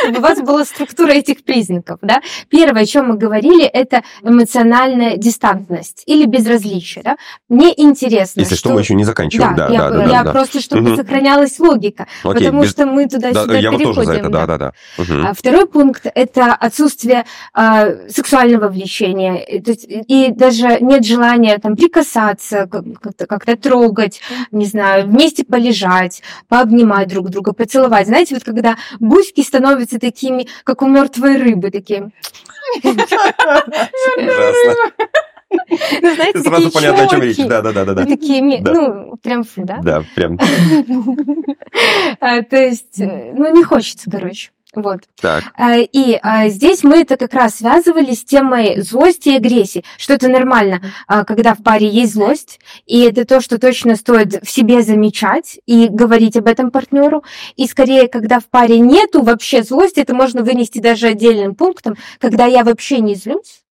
[0.04, 2.00] чтобы у вас была структура этих признаков.
[2.02, 2.22] Да?
[2.50, 7.04] Первое, о чем мы говорили, это эмоциональная дистантность или безразличие.
[7.04, 7.18] Да?
[7.50, 9.56] Мне интересно, Если что, мы еще не заканчиваем.
[9.56, 10.32] Да, я, да, да, я да.
[10.32, 10.96] просто, чтобы Мгм.
[10.98, 13.96] сохранялась логика, Окей, потому без- что мы да, туда-сюда я вот переходим.
[13.96, 14.58] тоже за это, да, да.
[14.58, 15.04] да, да.
[15.04, 15.26] Мгм.
[15.28, 19.36] А Второй пункт– это отсутствие а, сексуального влечения.
[19.38, 25.06] И, то есть, и даже нет желания там, прикасаться, как- как-то, как-то трогать, не знаю,
[25.08, 28.08] вместе полежать, пообнимать друг друга, поцеловать.
[28.08, 29.61] Знаете, вот когда гуськи становятся
[30.00, 32.12] такими, как у мертвой рыбы, такие.
[36.02, 37.38] Ну, знаете, Сразу такие понятно, о чем речь.
[37.38, 37.94] Да, да, да, да.
[37.94, 38.74] Ну, такие, Да.
[38.74, 39.80] ну, прям фу, да?
[39.84, 40.38] Да, прям.
[42.20, 44.52] А, То есть, э, ну, не хочется, короче.
[44.74, 45.02] Вот.
[45.20, 45.44] Так.
[45.58, 50.14] А, И а, здесь мы это как раз связывали с темой злости и агрессии, что
[50.14, 54.50] это нормально, а, когда в паре есть злость, и это то, что точно стоит в
[54.50, 57.24] себе замечать и говорить об этом партнеру.
[57.58, 62.46] И скорее, когда в паре нету вообще злости, это можно вынести даже отдельным пунктом, когда
[62.46, 63.62] я вообще не злюсь.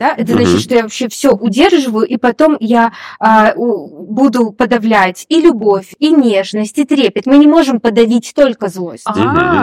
[0.00, 5.26] Да, это значит, что я вообще все удерживаю, и потом я а, у- буду подавлять
[5.28, 7.26] и любовь, и нежность, и трепет.
[7.26, 9.04] Мы не можем подавить только злость.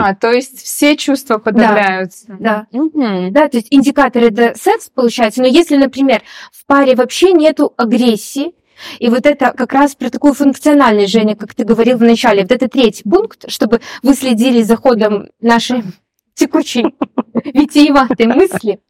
[0.06, 2.36] А, то есть все чувства подавляются.
[2.38, 2.66] Да.
[2.70, 3.32] Мгм.
[3.32, 6.22] Да, то есть индикатор это секс получается, но если, например,
[6.52, 8.52] в паре вообще нету агрессии,
[9.00, 12.52] и вот это как раз про такую функциональность, Женя, как ты говорил в начале, вот
[12.52, 15.82] это третий пункт, чтобы вы следили за ходом нашей
[16.38, 16.94] текучей,
[17.44, 18.80] витиеватой мысли.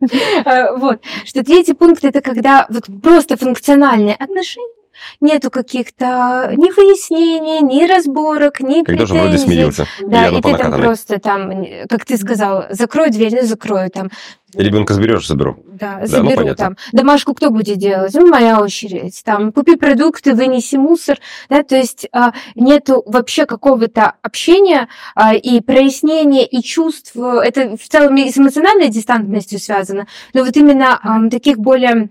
[0.44, 4.78] Э, Вот, что третий пункт это когда вот просто функциональные отношения,
[5.20, 9.46] нету каких-то ни выяснений, ни разборок, ни Когда же вроде претензий.
[9.46, 9.87] смирился.
[10.02, 14.11] Да, ну и ты там просто там, как ты сказал, закрой дверь, ну закрою там,
[14.54, 15.62] Ребенка заберешь, заберу.
[15.66, 16.64] да, ну, заберу понятно.
[16.64, 16.76] там.
[16.92, 18.14] Домашку кто будет делать?
[18.14, 19.20] Ну, моя очередь.
[19.22, 21.18] Там, купи продукты, вынеси мусор.
[21.50, 27.14] Да, то есть а, нету вообще какого-то общения а, и прояснения, и чувств.
[27.14, 30.06] Это в целом и с эмоциональной дистантностью связано.
[30.32, 32.08] Но вот именно таких более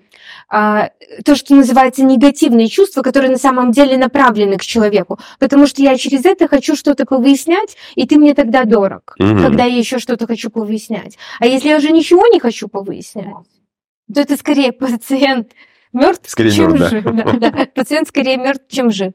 [0.49, 5.19] то, что называется негативные чувства, которые на самом деле направлены к человеку.
[5.39, 9.39] Потому что я через это хочу что-то повыяснять, и ты мне тогда дорог, Мгм.
[9.41, 11.17] когда я еще что-то хочу повыяснять.
[11.39, 13.27] А если я уже ничего не хочу повыяснять,
[14.13, 15.51] то это скорее пациент
[15.91, 16.89] мертв, Скорее чем мертв, да.
[16.89, 17.03] жив.
[17.03, 17.65] Да, да.
[17.75, 19.11] Пациент скорее мертв, чем жив.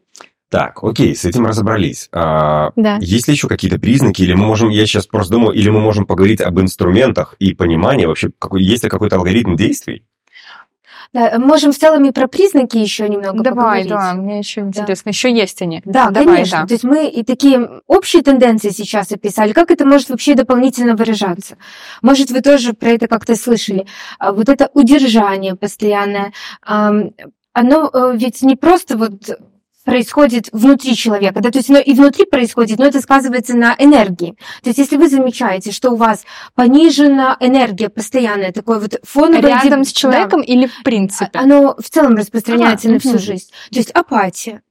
[0.51, 2.11] Так, окей, с этим разобрались.
[2.12, 2.99] А, Да.
[3.01, 6.05] Есть ли еще какие-то признаки, или мы можем, я сейчас просто думаю, или мы можем
[6.05, 10.05] поговорить об инструментах и понимании вообще, какой, есть ли какой-то алгоритм действий?
[11.12, 13.88] Да, можем в целом и про признаки еще немного Давай, поговорить.
[13.88, 15.11] да, мне еще интересно.
[15.11, 15.83] Еще есть они.
[15.85, 16.61] Да, Давай, конечно.
[16.62, 16.67] да.
[16.67, 19.53] То есть мы и такие общие тенденции сейчас описали.
[19.53, 21.57] Как это может вообще дополнительно выражаться?
[22.03, 23.87] Может, вы тоже про это как-то слышали.
[24.19, 26.33] А Вот это удержание постоянное.
[27.55, 29.12] Оно э, ведь не просто вот
[29.85, 34.37] происходит внутри человека, да, то есть оно и внутри происходит, но это сказывается на энергии.
[34.62, 39.42] То есть если вы замечаете, что у вас понижена энергия постоянная, такой вот фоновый...
[39.42, 41.31] Рядом с человеком или в принципе?
[41.33, 43.49] да, оно в целом распространяется Ага, на всю жизнь.
[43.71, 44.62] То есть апатия.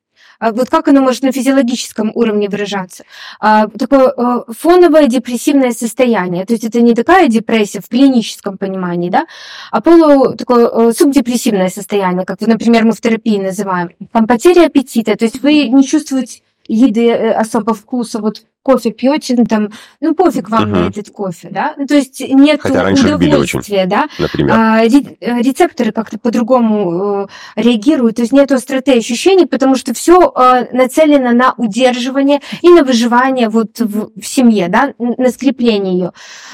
[0.41, 3.03] А Вот как оно может на физиологическом уровне выражаться?
[3.39, 6.45] А, Такое э, фоновое депрессивное состояние.
[6.45, 9.27] То есть это не такая депрессия в клиническом понимании, да,
[9.69, 13.91] а полу такое э, субдепрессивное состояние, как, например, мы в терапии называем.
[14.11, 16.41] Там потеря аппетита, то есть вы не чувствуете
[16.73, 19.69] еды э, особо вкуса, вот кофе пьете, ну, там,
[20.01, 20.89] ну пофиг вам на Мгм.
[20.89, 23.57] этот кофе, да, ну, то есть нет Хотя раньше любили очень.
[23.59, 24.55] удовольствия, да, Например.
[24.55, 30.31] а, э, рецепторы как-то по-другому э, реагируют, то есть нет остроты ощущений, потому что все
[30.71, 36.11] нацелено на удерживание и на выживание вот в, в семье, да, на скрепление ее.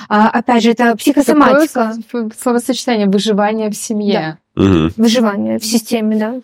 [0.08, 4.38] опять же, это психосоматика, Такое словосочетание выживание в семье.
[4.56, 4.94] Мгм.
[4.98, 6.42] выживание в системе, да.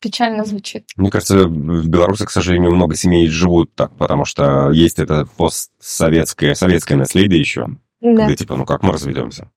[0.00, 0.84] Печально звучит.
[0.96, 6.54] Мне кажется, в Беларуси, к сожалению, много семей живут так, потому что есть это постсоветское
[6.54, 7.66] советское наследие еще,
[8.00, 8.26] Да.
[8.26, 9.50] где типа, ну как мы разведемся?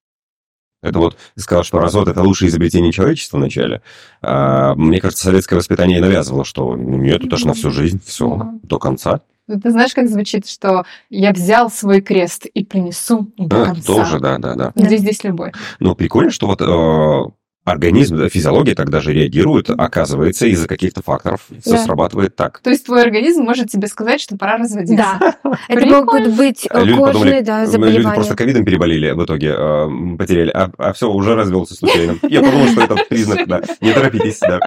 [0.84, 3.84] Это вот, ты сказал, что развод это лучшее изобретение человечества вначале.
[4.24, 8.02] А, мне кажется, советское воспитание и навязывало, что ну, нет, это же на всю жизнь,
[8.04, 8.62] все, Мгм.
[8.64, 9.22] до конца.
[9.48, 13.86] Ты знаешь, как звучит, что я взял свой крест и принесу до А, конца.
[13.94, 14.72] тоже, да, да, да.
[14.76, 15.54] Где здесь любовь?
[15.80, 17.32] Ну, прикольно, что вот э,
[17.64, 21.78] организм, физиология тогда же реагирует, оказывается, из-за каких-то факторов все Да.
[21.78, 22.60] срабатывает так.
[22.60, 24.96] То есть твой организм может тебе сказать, что пора разводиться.
[24.96, 25.36] Да,
[25.68, 28.16] это могут быть э, Люди кожные подумали, да, Люди заболевания.
[28.16, 32.18] просто ковидом переболели в итоге, э, потеряли, а, все, уже развелся случайно.
[32.24, 33.62] Я подумал, что это признак, да.
[33.80, 34.60] Не торопитесь, да.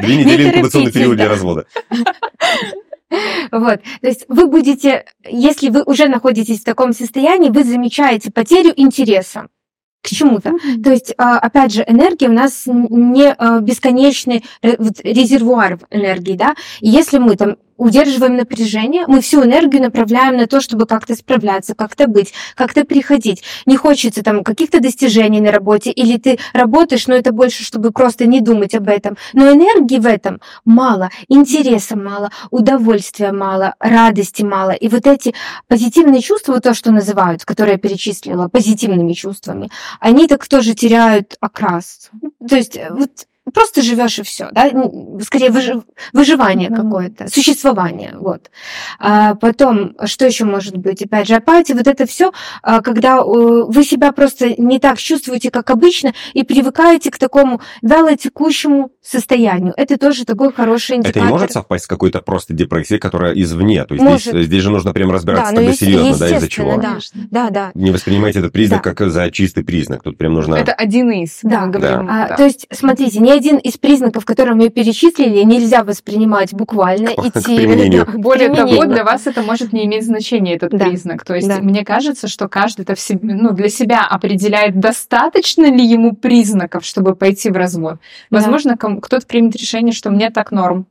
[0.00, 1.30] Две Не недели инкубационный период для да.
[1.32, 1.66] развода.
[3.52, 8.72] Вот, то есть вы будете, если вы уже находитесь в таком состоянии, вы замечаете потерю
[8.74, 9.46] интереса
[10.04, 10.52] к чему-то.
[10.82, 16.54] То есть, а, опять же, энергия у нас не а, бесконечный резервуар энергии, да.
[16.80, 21.74] И если мы там удерживаем напряжение, мы всю энергию направляем на то, чтобы как-то справляться,
[21.74, 23.42] как-то быть, как-то приходить.
[23.66, 28.26] Не хочется там каких-то достижений на работе, или ты работаешь, но это больше, чтобы просто
[28.26, 29.16] не думать об этом.
[29.32, 34.70] Но энергии в этом мало, интереса мало, удовольствия мало, радости мало.
[34.70, 35.34] И вот эти
[35.68, 42.10] позитивные чувства, то, что называют, которые я перечислила, позитивными чувствами, они так тоже теряют окрас.
[42.48, 44.70] То есть э, вот просто живешь и все, да,
[45.22, 46.82] скорее выжи- выживание Мгм.
[46.82, 48.50] какое-то, существование, вот.
[48.98, 51.02] А потом, что еще может быть?
[51.02, 55.70] Опять же, апатия, вот это все, когда э, вы себя просто не так чувствуете, как
[55.70, 59.72] обычно, и привыкаете к такому вялотекущему состоянию.
[59.76, 61.22] Это тоже такой хороший Это индикатор.
[61.22, 63.84] не может совпасть с какой-то просто депрессией, которая извне.
[63.84, 64.46] То есть здесь, Может.
[64.46, 66.76] здесь же нужно прям разбираться Да, ну, тогда есте- серьезно, да, из-за чего.
[66.80, 66.98] Да,
[67.30, 67.70] да, да.
[67.74, 68.94] Не воспринимайте этот признак Да.
[68.94, 70.02] как за чистый признак.
[70.02, 70.54] Тут прям нужно...
[70.54, 71.40] Это один из.
[71.42, 71.66] Да.
[71.66, 72.36] говорим, А, да.
[72.36, 77.26] То есть, смотрите, ни один из признаков, которые мы перечислили, нельзя воспринимать буквально, К- к
[77.38, 77.56] идти...
[77.56, 78.06] применению.
[78.06, 80.86] Да, к Более того, для вас это может не иметь значения, этот Да.
[80.86, 81.24] признак.
[81.24, 81.58] То есть Да.
[81.60, 86.84] мне кажется, что каждый это в себе, ну, для себя определяет, достаточно ли ему признаков,
[86.84, 87.98] чтобы пойти в развод.
[88.30, 88.38] Да.
[88.38, 90.86] Возможно, ком- кто-то примет решение, что мне так норм.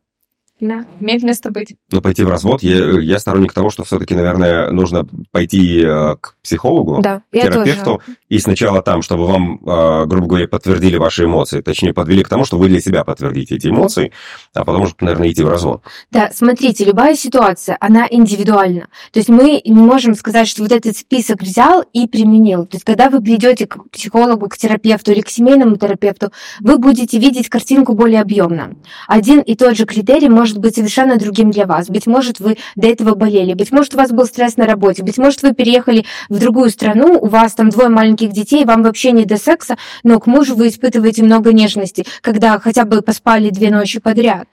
[0.64, 0.86] Да.
[1.02, 1.76] Имеет место быть.
[1.92, 6.38] Но пойти в развод, я, я сторонник того, что все-таки, наверное, нужно пойти э, к
[6.42, 11.60] психологу, Да, к терапевту, и сначала там, чтобы вам, э, грубо говоря, подтвердили ваши эмоции,
[11.60, 14.14] точнее, подвели к тому, что вы для себя подтвердите эти эмоции,
[14.54, 15.84] а потом уже, наверное, идти в развод.
[16.12, 18.88] Да, смотрите, любая ситуация, она индивидуальна.
[19.12, 22.66] То есть мы не можем сказать, что вот этот список взял и применил.
[22.66, 27.20] То есть когда вы придете к психологу, к терапевту или к семейному терапевту, вы будете
[27.20, 28.76] видеть картинку более объемно.
[29.10, 31.90] Один и тот же критерий может быть совершенно другим для вас.
[31.90, 35.18] Быть может, вы до этого болели, быть может, у вас был стресс на работе, быть
[35.18, 39.26] может, вы переехали в другую страну, у вас там двое маленьких детей, вам вообще не
[39.26, 44.00] до секса, но к мужу вы испытываете много нежности, когда хотя бы поспали две ночи
[44.00, 44.48] подряд.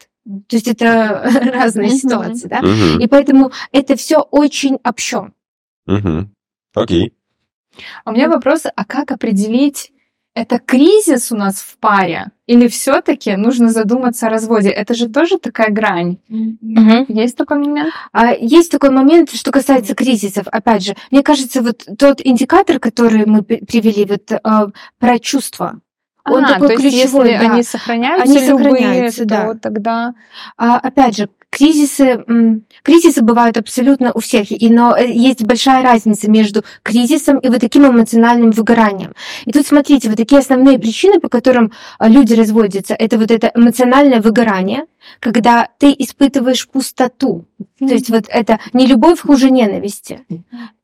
[0.48, 1.22] То есть это
[1.54, 1.96] разные Мгм.
[1.96, 2.60] ситуации, да?
[2.60, 5.30] Мгм, И поэтому это все очень общо.
[6.74, 7.12] Окей.
[8.04, 9.92] А у меня вопрос, а как определить,
[10.34, 14.68] это кризис у нас в паре или все-таки нужно задуматься о разводе?
[14.70, 16.18] Это же тоже такая грань.
[17.08, 17.92] Есть такой момент?
[18.12, 20.46] А есть такой момент, что касается кризисов.
[20.50, 25.80] Опять же, мне кажется, вот тот индикатор, который мы при- привели, вот а, про чувства,
[26.24, 27.52] Он А, такой то есть ключевой, если да.
[27.52, 29.54] они сохраняются, Они любые, сохраняются, то да.
[29.54, 30.14] тогда...
[30.56, 32.24] А, опять же, кризисы,
[32.82, 37.60] кризисы бывают абсолютно у всех, и, но э, есть большая разница между кризисом и вот
[37.60, 39.14] таким эмоциональным выгоранием.
[39.44, 43.50] И тут смотрите, вот такие основные причины, по которым а, люди разводятся, это вот это
[43.54, 44.84] эмоциональное выгорание,
[45.18, 47.46] когда ты испытываешь пустоту.
[47.78, 50.20] То есть вот это не любовь хуже ненависти.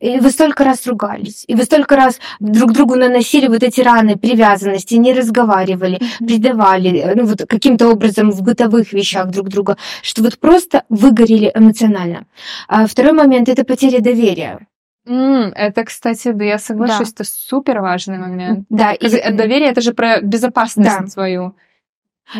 [0.00, 4.16] И вы столько раз ругались, и вы столько раз друг другу наносили вот эти раны
[4.16, 10.38] привязанности, не разговаривали, предавали, ну вот каким-то образом в бытовых вещах друг друга, что вот
[10.38, 10.55] просто
[10.88, 12.26] выгорели эмоционально.
[12.68, 14.66] А второй момент— это потеря доверия.
[15.08, 18.66] М, это, кстати, да, я соглашусь, это супер важный момент.
[18.70, 21.06] Да, и, Э, Доверие это же про безопасность Да.
[21.06, 21.54] свою.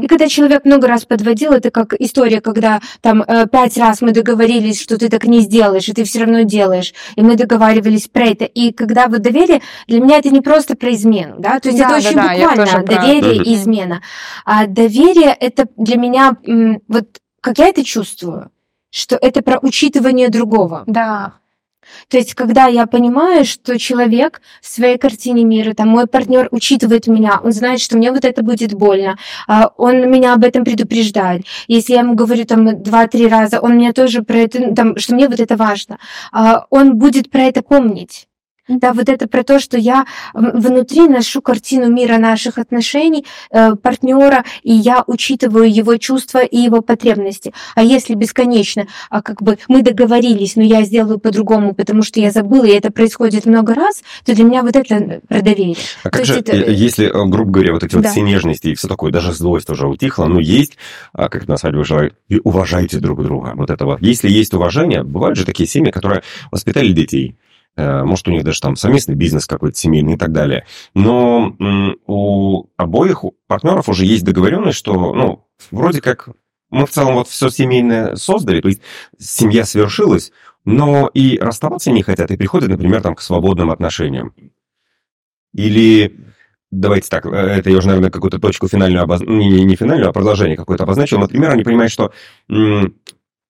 [0.03, 4.11] И когда человек много раз подводил, это как история, когда там э, пять раз мы
[4.11, 8.25] договорились, что ты так не сделаешь, и ты все равно делаешь, и мы договаривались про
[8.25, 8.47] это.
[8.47, 11.85] И когда вот доверие, для меня это не просто про измену, да, то есть Да,
[11.85, 13.43] это да, очень да, буквально про- доверие Мгм.
[13.45, 14.03] и измена.
[14.45, 16.37] А доверие это для меня
[16.89, 17.07] вот
[17.47, 18.51] как я это чувствую,
[18.91, 20.83] что это про учитывание другого.
[20.89, 21.35] Да.
[22.09, 27.07] То есть, когда я понимаю, что человек в своей картине мира, там, мой партнер учитывает
[27.07, 29.17] меня, он знает, что мне вот это будет больно,
[29.47, 31.47] а, он меня об этом предупреждает.
[31.69, 35.15] Если я ему говорю там два-три раза, он мне тоже про это, ну, там, что
[35.15, 35.99] мне вот это важно,
[36.33, 38.27] а, он будет про это помнить.
[38.69, 44.45] Да, вот это про то, что я внутри ношу картину мира наших отношений, э, партнера,
[44.63, 47.53] и я учитываю его чувства и его потребности.
[47.77, 52.31] А если бесконечно, а как бы мы договорились, но я сделаю по-другому, потому что я
[52.33, 55.77] забыла, и это происходит много раз, то для меня вот это про доверие.
[56.03, 58.11] А То как есть же, это- э, если, э, грубо говоря, вот эти вот Да.
[58.11, 60.77] все нежности и все такое, даже злость уже утихла, но есть,
[61.13, 63.53] а, как на свадьбе желают, и уважайте друг друга.
[63.55, 64.01] Вот это вот.
[64.03, 67.46] Если есть уважение, бывают же такие семьи, которые воспитали детей, э,
[67.77, 70.67] может, у них даже там совместный бизнес какой-то семейный и так далее.
[70.95, 71.55] Но
[72.07, 76.29] у обоих партнеров уже есть договоренность, что, ну, вроде как
[76.71, 78.81] мы в целом вот все семейное создали, то есть
[79.19, 80.33] семья свершилась,
[80.65, 84.35] но и расставаться не хотят, и приходят, например, там, к свободным отношениям.
[85.55, 86.17] Или
[86.71, 89.21] давайте так, э, это я уже, наверное, какую-то точку финальную, обоз...
[89.21, 91.19] не, не- финальную, а продолжение какое-то обозначил.
[91.19, 92.13] Например, они понимают, что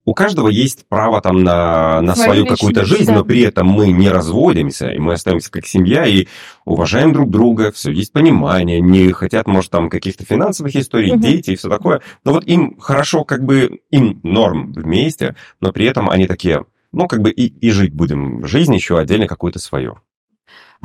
[0.07, 3.17] у каждого есть право там на, на Свою свою какую-то жизнь, да.
[3.17, 6.29] но при этом мы не разводимся, и мы остаемся как семья, и
[6.65, 11.21] уважаем друг друга, все есть понимание, не хотят, может, там каких-то финансовых историй, Мгм.
[11.21, 12.01] дети и все такое.
[12.25, 17.09] Но вот им хорошо, как бы, им норм вместе, но при этом они такие, ну,
[17.09, 19.99] как бы и, и жить будем, жизнь еще отдельно какую-то свою.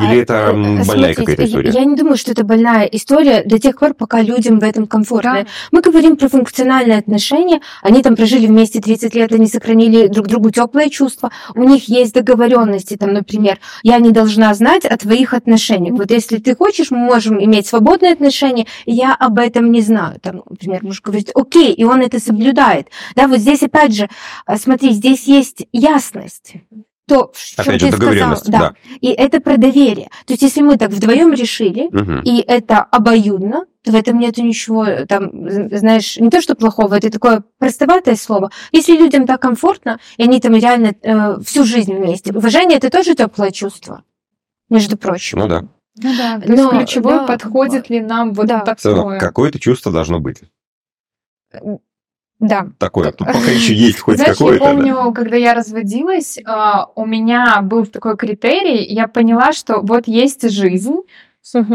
[0.01, 1.71] Или А, это э, м, больная смотрите, какая-то история?
[1.71, 5.43] Я не думаю, что это больная история до тех пор, пока людям в этом комфортно.
[5.43, 5.45] Да.
[5.71, 7.61] Мы говорим про функциональные отношения.
[7.81, 11.31] Они там прожили вместе 30 лет, они сохранили друг другу теплые чувства.
[11.55, 15.97] У них есть договоренности, там, например, я не должна знать о твоих отношениях.
[15.97, 20.19] Вот если ты хочешь, мы можем иметь свободные отношения, и я об этом не знаю.
[20.21, 22.87] Там, например, муж говорит, окей, и он это соблюдает.
[23.15, 24.09] Да, вот здесь опять же,
[24.45, 26.53] а, смотри, здесь есть ясность.
[27.11, 28.73] То, в Опять же, ты сказал, договоренность, да.
[29.01, 30.07] И это про доверие.
[30.25, 32.21] То есть, если мы так вдвоем решили, Мгм.
[32.21, 35.29] и это обоюдно, то в этом нету ничего, э, там,
[35.77, 38.49] знаешь, не то, что плохого, это такое простоватое слово.
[38.71, 42.31] Если людям так комфортно, и они там реально э, всю жизнь вместе.
[42.31, 44.03] Уважение это тоже теплое чувство,
[44.69, 45.39] между прочим.
[45.39, 45.61] Ну да.
[46.01, 48.61] Ну да, то есть Но, ключевое, да, подходит ли нам вот да.
[48.61, 49.19] Такое.
[49.19, 50.43] какое-то чувство должно быть.
[52.41, 52.67] Да.
[52.79, 53.11] Такое.
[53.11, 54.65] Тут пока еще есть хоть Знаешь, я какое-то.
[54.65, 54.71] да.
[54.71, 60.49] помню, когда я разводилась, а, у меня был такой критерий, я поняла, что вот есть
[60.49, 60.97] жизнь,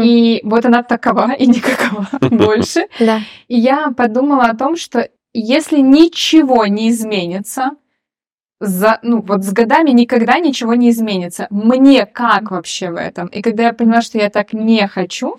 [0.03, 2.87] и вот она такова и никакова больше.
[2.99, 3.21] Да.
[3.47, 7.71] И я подумала о том, что если ничего не изменится,
[8.59, 11.47] за, ну вот с годами никогда ничего не изменится.
[11.49, 13.27] Мне как вообще в этом?
[13.27, 15.37] И когда я поняла, что я так не хочу,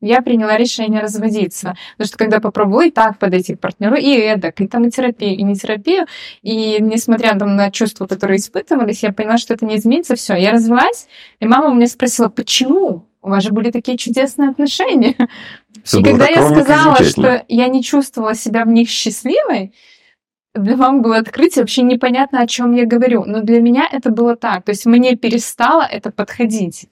[0.00, 1.76] я приняла решение разводиться.
[1.96, 5.36] Потому что когда попробовала и так подойти к партнеру, и эдак, и там и терапию,
[5.36, 6.06] и не терапию,
[6.42, 10.34] и несмотря там, на чувства, которые испытывались, я поняла, что это не изменится, все.
[10.34, 11.08] Я развелась,
[11.40, 13.06] и мама у меня спросила, почему?
[13.22, 15.16] У вас же были такие чудесные отношения.
[15.82, 19.72] Всё и когда я сказала, что я не чувствовала себя в них счастливой,
[20.54, 23.24] для мамы было открытие, вообще непонятно, о чем я говорю.
[23.24, 24.64] Но для меня это было так.
[24.64, 26.86] То есть мне перестало это подходить.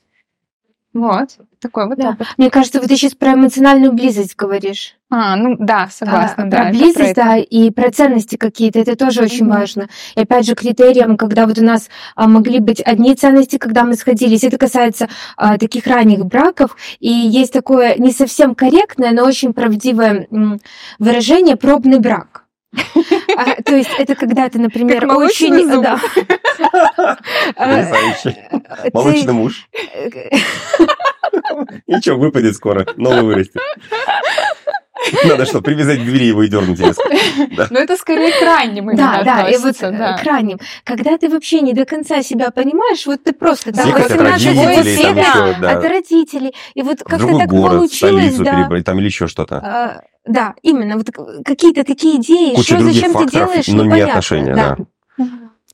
[0.95, 1.31] Вот.
[1.59, 2.11] Такой вот Да.
[2.11, 2.27] опыт.
[2.37, 4.97] Мне кажется, вот ты сейчас про эмоциональную близость говоришь.
[5.11, 6.57] А, ну да, согласна, А, да.
[6.65, 7.23] про близость, это.
[7.23, 9.55] да, и про ценности какие-то, это тоже очень Мгм.
[9.55, 9.89] важно.
[10.17, 13.95] И опять же, критерием, когда вот у нас а, могли быть одни ценности, когда мы
[13.95, 19.53] сходились, это касается а, таких ранних браков, и есть такое не совсем корректное, но очень
[19.55, 20.59] правдивое м,
[20.99, 22.42] выражение «пробный брак».
[23.37, 25.83] А, То есть это когда ты, например, очень...
[25.83, 26.01] да.
[27.57, 27.93] А,
[28.23, 29.67] ты- Молочный муж.
[31.87, 32.87] Ничего, выпадет скоро.
[32.97, 33.61] Новый вырастет.
[35.25, 37.03] Надо что, привязать к двери его и дернуть резко.
[37.71, 40.17] Но это скорее к ранним Да, именно да, и вот э, да.
[40.17, 40.59] к ранним.
[40.85, 44.47] Когда ты вообще не до конца себя понимаешь, вот ты просто там Съехать от 18
[44.47, 45.71] родителей, лет, там да, еще, да.
[45.73, 46.55] от родителей.
[46.75, 48.61] И вот как-то так город, получилось, да.
[48.61, 50.03] перебрать, там или еще что-то.
[50.25, 53.75] Да, именно, вот к- какие-то такие идеи, Куча что других зачем ты факторов, делаешь, но
[53.75, 54.77] не непонятно, отношения, да.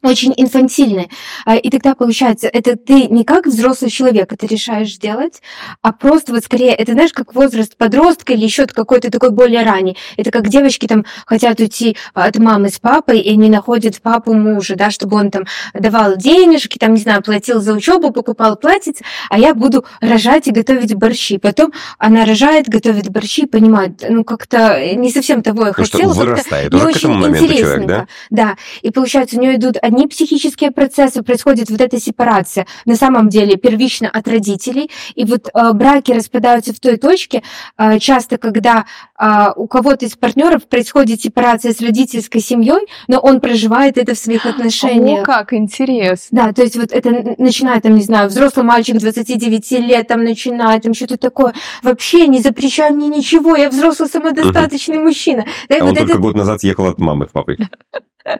[0.02, 1.08] Очень инфантильные.
[1.44, 5.42] А, И тогда получается, это ты не как взрослый человек это решаешь делать,
[5.82, 9.96] а просто вот скорее, это знаешь, как возраст подростка или еще какой-то такой более ранний.
[10.16, 14.76] Это как девочки там хотят уйти от мамы с папой, и они находят папу мужа,
[14.76, 15.44] да, чтобы он там
[15.74, 20.52] давал денежки, там, не знаю, платил за учебу, покупал платьице, а я буду рожать и
[20.52, 21.38] готовить борщи.
[21.38, 26.12] Потом она рожает, готовит борщи, понимает, ну как-то не совсем того я Потому хотела.
[26.12, 28.06] вырастает уже к этому моменту человек, да?
[28.30, 33.28] Да, и получается, у нее идут одни психические процессы, происходит вот эта сепарация, на самом
[33.28, 37.42] деле, первично от родителей, и вот э, браки распадаются в той точке,
[37.76, 38.84] э, часто, когда
[39.18, 44.18] э, у кого-то из партнеров происходит сепарация с родительской семьей, но он проживает это в
[44.18, 45.24] своих О, отношениях.
[45.24, 46.28] как интересно.
[46.30, 50.82] Да, то есть вот это начинает, там, не знаю, взрослый мальчик 29 лет, там, начинает,
[50.82, 51.54] там, что-то такое.
[51.82, 55.44] Вообще не запрещаю мне ничего, я взрослый самодостаточный мужчина.
[55.68, 57.56] Да, А вот он только это год назад съехал от мамы в папы.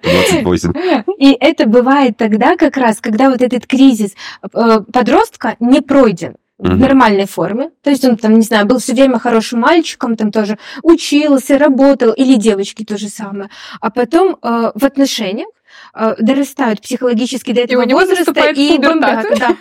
[0.03, 0.73] 28.
[1.19, 6.77] И это бывает тогда как раз, когда вот этот кризис э, подростка не пройден в
[6.77, 7.71] нормальной форме.
[7.83, 12.13] То есть он там, не знаю, был все время хорошим мальчиком, там тоже учился, работал,
[12.13, 13.49] или девочки то же самое.
[13.81, 15.49] А потом э, в отношениях
[15.95, 19.27] э, дорастают психологически до этого него возраста и бомбят.
[19.39, 19.57] Да.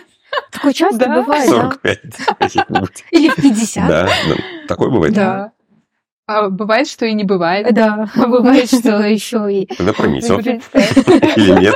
[0.50, 1.22] Такое часто Да.
[1.22, 1.60] бывает, да.
[1.62, 2.00] 45.
[2.38, 3.04] каких-нибудь.
[3.12, 3.88] Или в 50.
[3.88, 4.34] Да, ну,
[4.66, 5.14] такое бывает.
[5.14, 5.52] Да.
[6.28, 7.72] А бывает, что и не бывает.
[7.72, 10.46] Да, бывает, что еще и Тогда пронесет
[11.36, 11.74] или нет.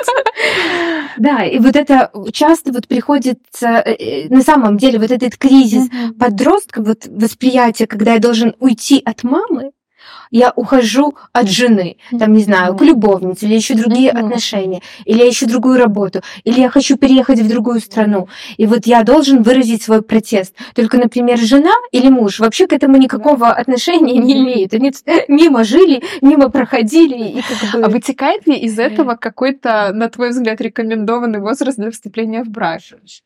[1.16, 5.88] Да, и вот это часто вот приходится, э, э, на самом деле, вот этот кризис
[6.18, 9.72] подростка, вот восприятие, когда я должен уйти от мамы,
[10.32, 15.28] я ухожу от жены, там, не знаю, к любовнице, или еще другие отношения, или я
[15.30, 18.28] ищу другую работу, или я хочу переехать в другую страну.
[18.56, 20.54] И вот я должен выразить свой протест.
[20.74, 24.42] Только, например, жена или муж вообще к этому никакого отношения не Мгм.
[24.44, 24.74] имеют.
[24.74, 24.90] Они
[25.28, 27.86] мимо жили, мимо проходили, и как бы...
[27.86, 32.72] А вытекает ли из этого какой-то, на твой взгляд, рекомендованный возраст для вступления в брак?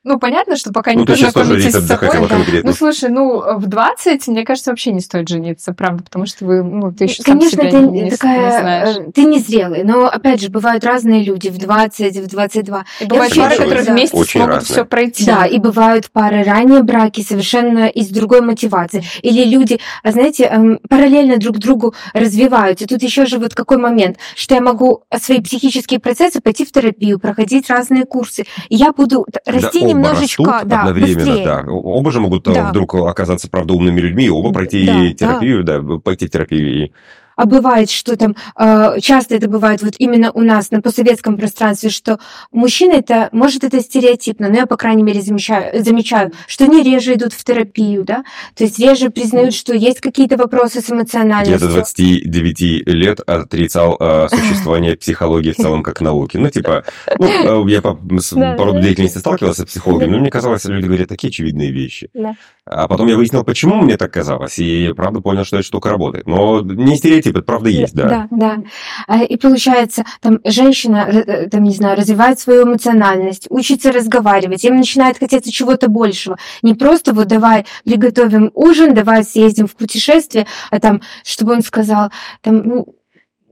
[0.03, 2.09] Ну, понятно, что пока Ну, не познакомитесь с собой.
[2.29, 2.39] да.
[2.65, 6.65] Ну, слушай, ну, в 20, мне кажется, вообще не стоит жениться, правда, потому что вы,
[6.65, 8.97] ну, ты еще сам Конечно, себя ты не, не такая, знаешь.
[8.99, 12.85] э, ты незрелый, но опять же бывают разные люди в 20, в 22.
[13.01, 13.93] И бывают вообще пары, которые да.
[13.93, 14.73] вместе Очень смогут разные.
[14.75, 15.25] все пройти.
[15.27, 19.05] Да, и бывают пары ранние браки совершенно из другой мотивации.
[19.23, 22.87] Или люди, а знаете, эм, параллельно друг другу развиваются.
[22.87, 27.19] Тут еще же вот какой момент, что я могу свои психические процессы пойти в терапию,
[27.19, 28.45] проходить разные курсы.
[28.69, 31.45] И я буду Да, расти оба немножечко, растут да, одновременно, быстрее.
[31.45, 31.65] да.
[31.71, 32.71] Оба же могут э, Да.
[32.71, 36.85] вдруг оказаться, правда, умными людьми, и оба пройти Да, терапию, да, пойти в терапию.
[36.86, 36.86] и-
[37.37, 41.91] А бывает, что там, э, часто это бывает вот именно у нас на постсоветском пространстве,
[41.91, 42.19] что
[42.51, 47.15] мужчины это, может это стереотипно, но я, по крайней мере, замечаю, замечаю, что они реже
[47.15, 48.25] идут в терапию, да,
[48.55, 51.69] то есть реже признают, что есть какие-то вопросы с Я эмоциональностью.
[51.69, 56.39] до 29 лет отрицал э, существование психологии в целом как науки.
[56.39, 56.85] Ну, типа,
[57.19, 61.09] ну, э, я по, по роду деятельности сталкивался с психологами, но мне казалось, люди говорят
[61.09, 62.09] такие очевидные вещи.
[62.69, 66.27] А потом я выяснил, почему мне так казалось, и правда понял, что эта штука работает.
[66.27, 68.09] Но не стереотип, это правда есть, да.
[68.09, 68.63] Да, да.
[69.07, 74.65] А, И получается, там женщина, э, э, там, не знаю, развивает свою эмоциональность, учится разговаривать,
[74.65, 76.39] им начинает хотеться чего-то большего.
[76.63, 82.11] Не просто вот давай приготовим ужин, давай съездим в путешествие, а там, чтобы он сказал,
[82.43, 82.96] там, ну,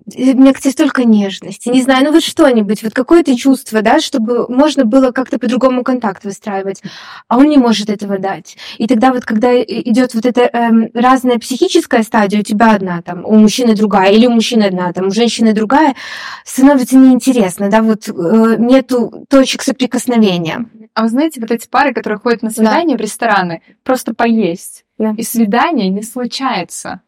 [0.06, 4.46] мне к тебе столько нежности, не знаю, ну вот что-нибудь, вот какое-то чувство, да, чтобы
[4.48, 6.82] можно было как-то по-другому контакт выстраивать,
[7.28, 8.56] а он не может этого дать.
[8.78, 13.24] И тогда вот, когда идет вот эта эм, разная психическая стадия, у тебя одна, там,
[13.24, 15.94] у мужчины другая, или у мужчины одна, там, у женщины другая,
[16.44, 20.66] становится неинтересно, да, вот э, нету точек соприкосновения.
[20.94, 24.84] А вы знаете, вот эти пары, которые ходят на свидание в рестораны, просто поесть.
[24.96, 25.14] Да.
[25.16, 27.00] И свидание не случается.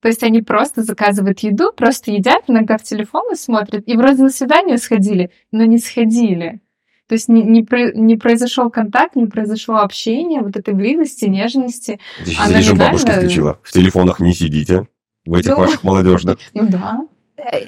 [0.00, 4.30] То есть они просто заказывают еду, просто едят, иногда в телефоны смотрят, и вроде на
[4.30, 6.60] свидание сходили, но не сходили.
[7.08, 11.98] То есть не, не, про- не произошел контакт, не произошло общение, вот этой близости, нежности.
[12.22, 13.58] Здесь Она режим реально- бабушка включила.
[13.62, 14.86] В телефонах не сидите,
[15.24, 15.56] в этих Ну.
[15.56, 16.38] ваших молодежных.
[16.52, 17.00] Ну да.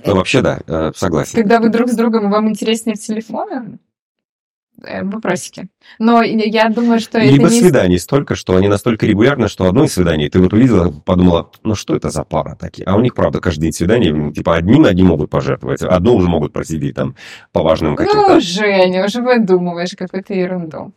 [0.07, 1.39] Ну, вообще, да, э, согласен.
[1.39, 3.79] Когда вы друг с другом, вам интереснее в телефоне,
[5.03, 5.69] вопросики.
[5.99, 7.61] Но я думаю, что это Либо не...
[7.61, 11.75] свиданий столько, что они настолько регулярны, что одно из свиданий ты вот увидела, подумала, ну
[11.75, 12.85] что это за пара такие?
[12.87, 16.29] А у них, правда, каждый день свидание, м, типа одним одни могут пожертвовать, одно уже
[16.29, 17.17] могут просидеть там
[17.53, 18.41] по важным Ну, каким-то.
[18.41, 20.93] Женя, уже выдумываешь какую-то ерунду.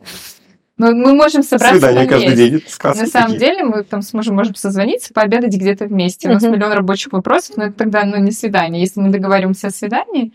[0.78, 2.62] Ну, мы можем собраться Свидание на каждый день.
[2.66, 3.40] Сказки На самом такие.
[3.50, 6.28] деле мы там сможем, можем созвониться, пообедать где-то вместе.
[6.28, 6.52] У нас Мгм.
[6.52, 8.80] миллион рабочих вопросов, но это тогда ну, не свидание.
[8.80, 10.32] Если мы договоримся о свидании,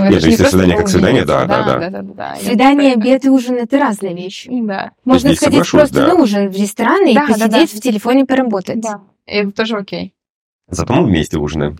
[0.00, 1.78] Нет, это же если просто свидание как свидание, да, да, да.
[1.78, 2.34] да, да, да.
[2.34, 3.00] Я Свидание, это.
[3.00, 4.50] обед и ужин– это разные вещи.
[4.52, 4.92] Да.
[5.04, 6.08] Можно здесь сходить просто да.
[6.08, 7.78] на ужин в ресторан и Да, да, посидеть да.
[7.78, 8.80] в телефоне поработать.
[8.80, 9.00] Да.
[9.26, 10.14] Это тоже окей.
[10.68, 11.78] Зато мы вместе ужинаем.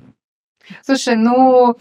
[0.84, 1.76] Слушай, ну,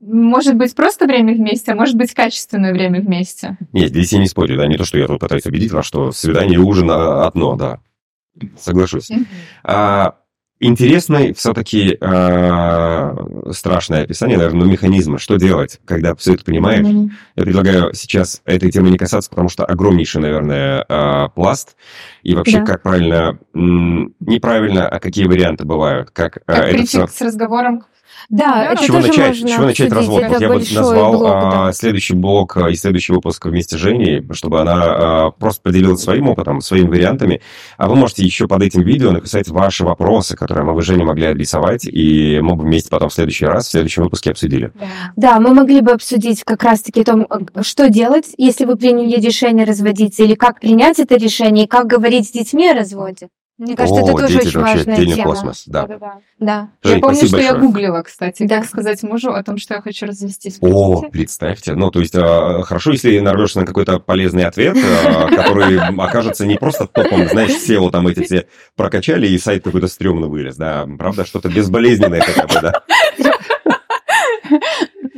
[0.00, 3.56] может быть, просто время вместе, а может быть, качественное время вместе.
[3.72, 6.12] Нет, здесь я не спорю, да, не то, что я тут пытаюсь убедить вас, что
[6.12, 7.80] свидание и ужин а, одно, да.
[8.56, 9.10] Соглашусь.
[9.64, 10.14] А,
[10.60, 11.98] интересное все-таки
[13.52, 15.18] страшное описание, наверное, ну, механизма.
[15.18, 16.86] Что делать, когда все это понимаешь?
[16.86, 17.12] Мгм.
[17.36, 21.76] Я предлагаю сейчас этой темы не касаться, потому что огромнейший, наверное, а, пласт.
[22.22, 22.64] И вообще, Да.
[22.66, 27.84] как правильно, м, неправильно, а какие варианты бывают, как, а, Как это всё- с разговором?
[28.28, 30.22] Да, Да, это С чего тоже начать, можно чего начать развод?
[30.22, 31.72] Это Вот я бы назвал блок, а, да.
[31.72, 36.28] следующий блок а, и следующий выпуск вместе с Женей, чтобы она а, просто поделилась своим
[36.28, 37.40] опытом, своими вариантами.
[37.76, 41.26] А вы можете еще под этим видео написать ваши вопросы, которые мы, вы, Жене, могли
[41.26, 44.72] адресовать, и мы бы вместе потом в следующий раз, в следующем выпуске обсудили.
[45.16, 49.20] Да, мы могли бы обсудить как раз-таки о том, э, что делать, если вы приняли
[49.20, 53.28] решение разводиться, или как принять это решение, и как говорить с детьми о разводе.
[53.58, 55.26] Мне кажется, это О, тоже дети, очень это вообще важная отдельный тема.
[55.34, 55.62] космос.
[55.66, 55.82] Да.
[55.82, 56.12] Да-да-да.
[56.38, 56.68] Да.
[56.84, 57.66] Я Жень, помню, спасибо что я большое.
[57.72, 58.56] гуглила, кстати, Да.
[58.60, 60.58] как сказать мужу о том, что я хочу развестись.
[60.60, 61.74] О, представьте.
[61.74, 66.54] Ну, то есть, а, хорошо, если нарвешься на какой-то полезный ответ, а, который окажется не
[66.56, 68.46] просто топом, знаешь, SEO там эти все
[68.76, 72.82] прокачали, и сайт какой-то стрёмно вылез, да, правда, что-то безболезненное хотя бы, да.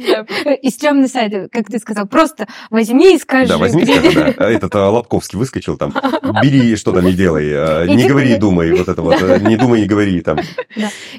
[0.62, 3.48] Из темной сайта, как ты сказал, просто возьми и скажи.
[3.48, 4.34] Да, возьми, где- скажи, да.
[4.46, 5.92] А Этот а, Лобковский выскочил там,
[6.42, 9.82] бери, что там не делай, а, не говори, думай, вот это вот, а, не думай,
[9.82, 10.38] не говори там.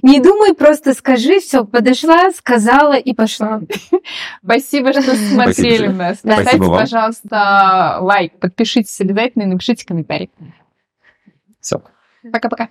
[0.02, 3.62] Не думай, просто скажи, все, подошла, сказала и пошла.
[4.44, 6.20] Спасибо, что смотрели нас.
[6.20, 10.30] Ставьте, пожалуйста, лайк, подпишитесь обязательно и напишите комментарий.
[11.60, 11.82] Все.
[12.32, 12.70] Пока-пока.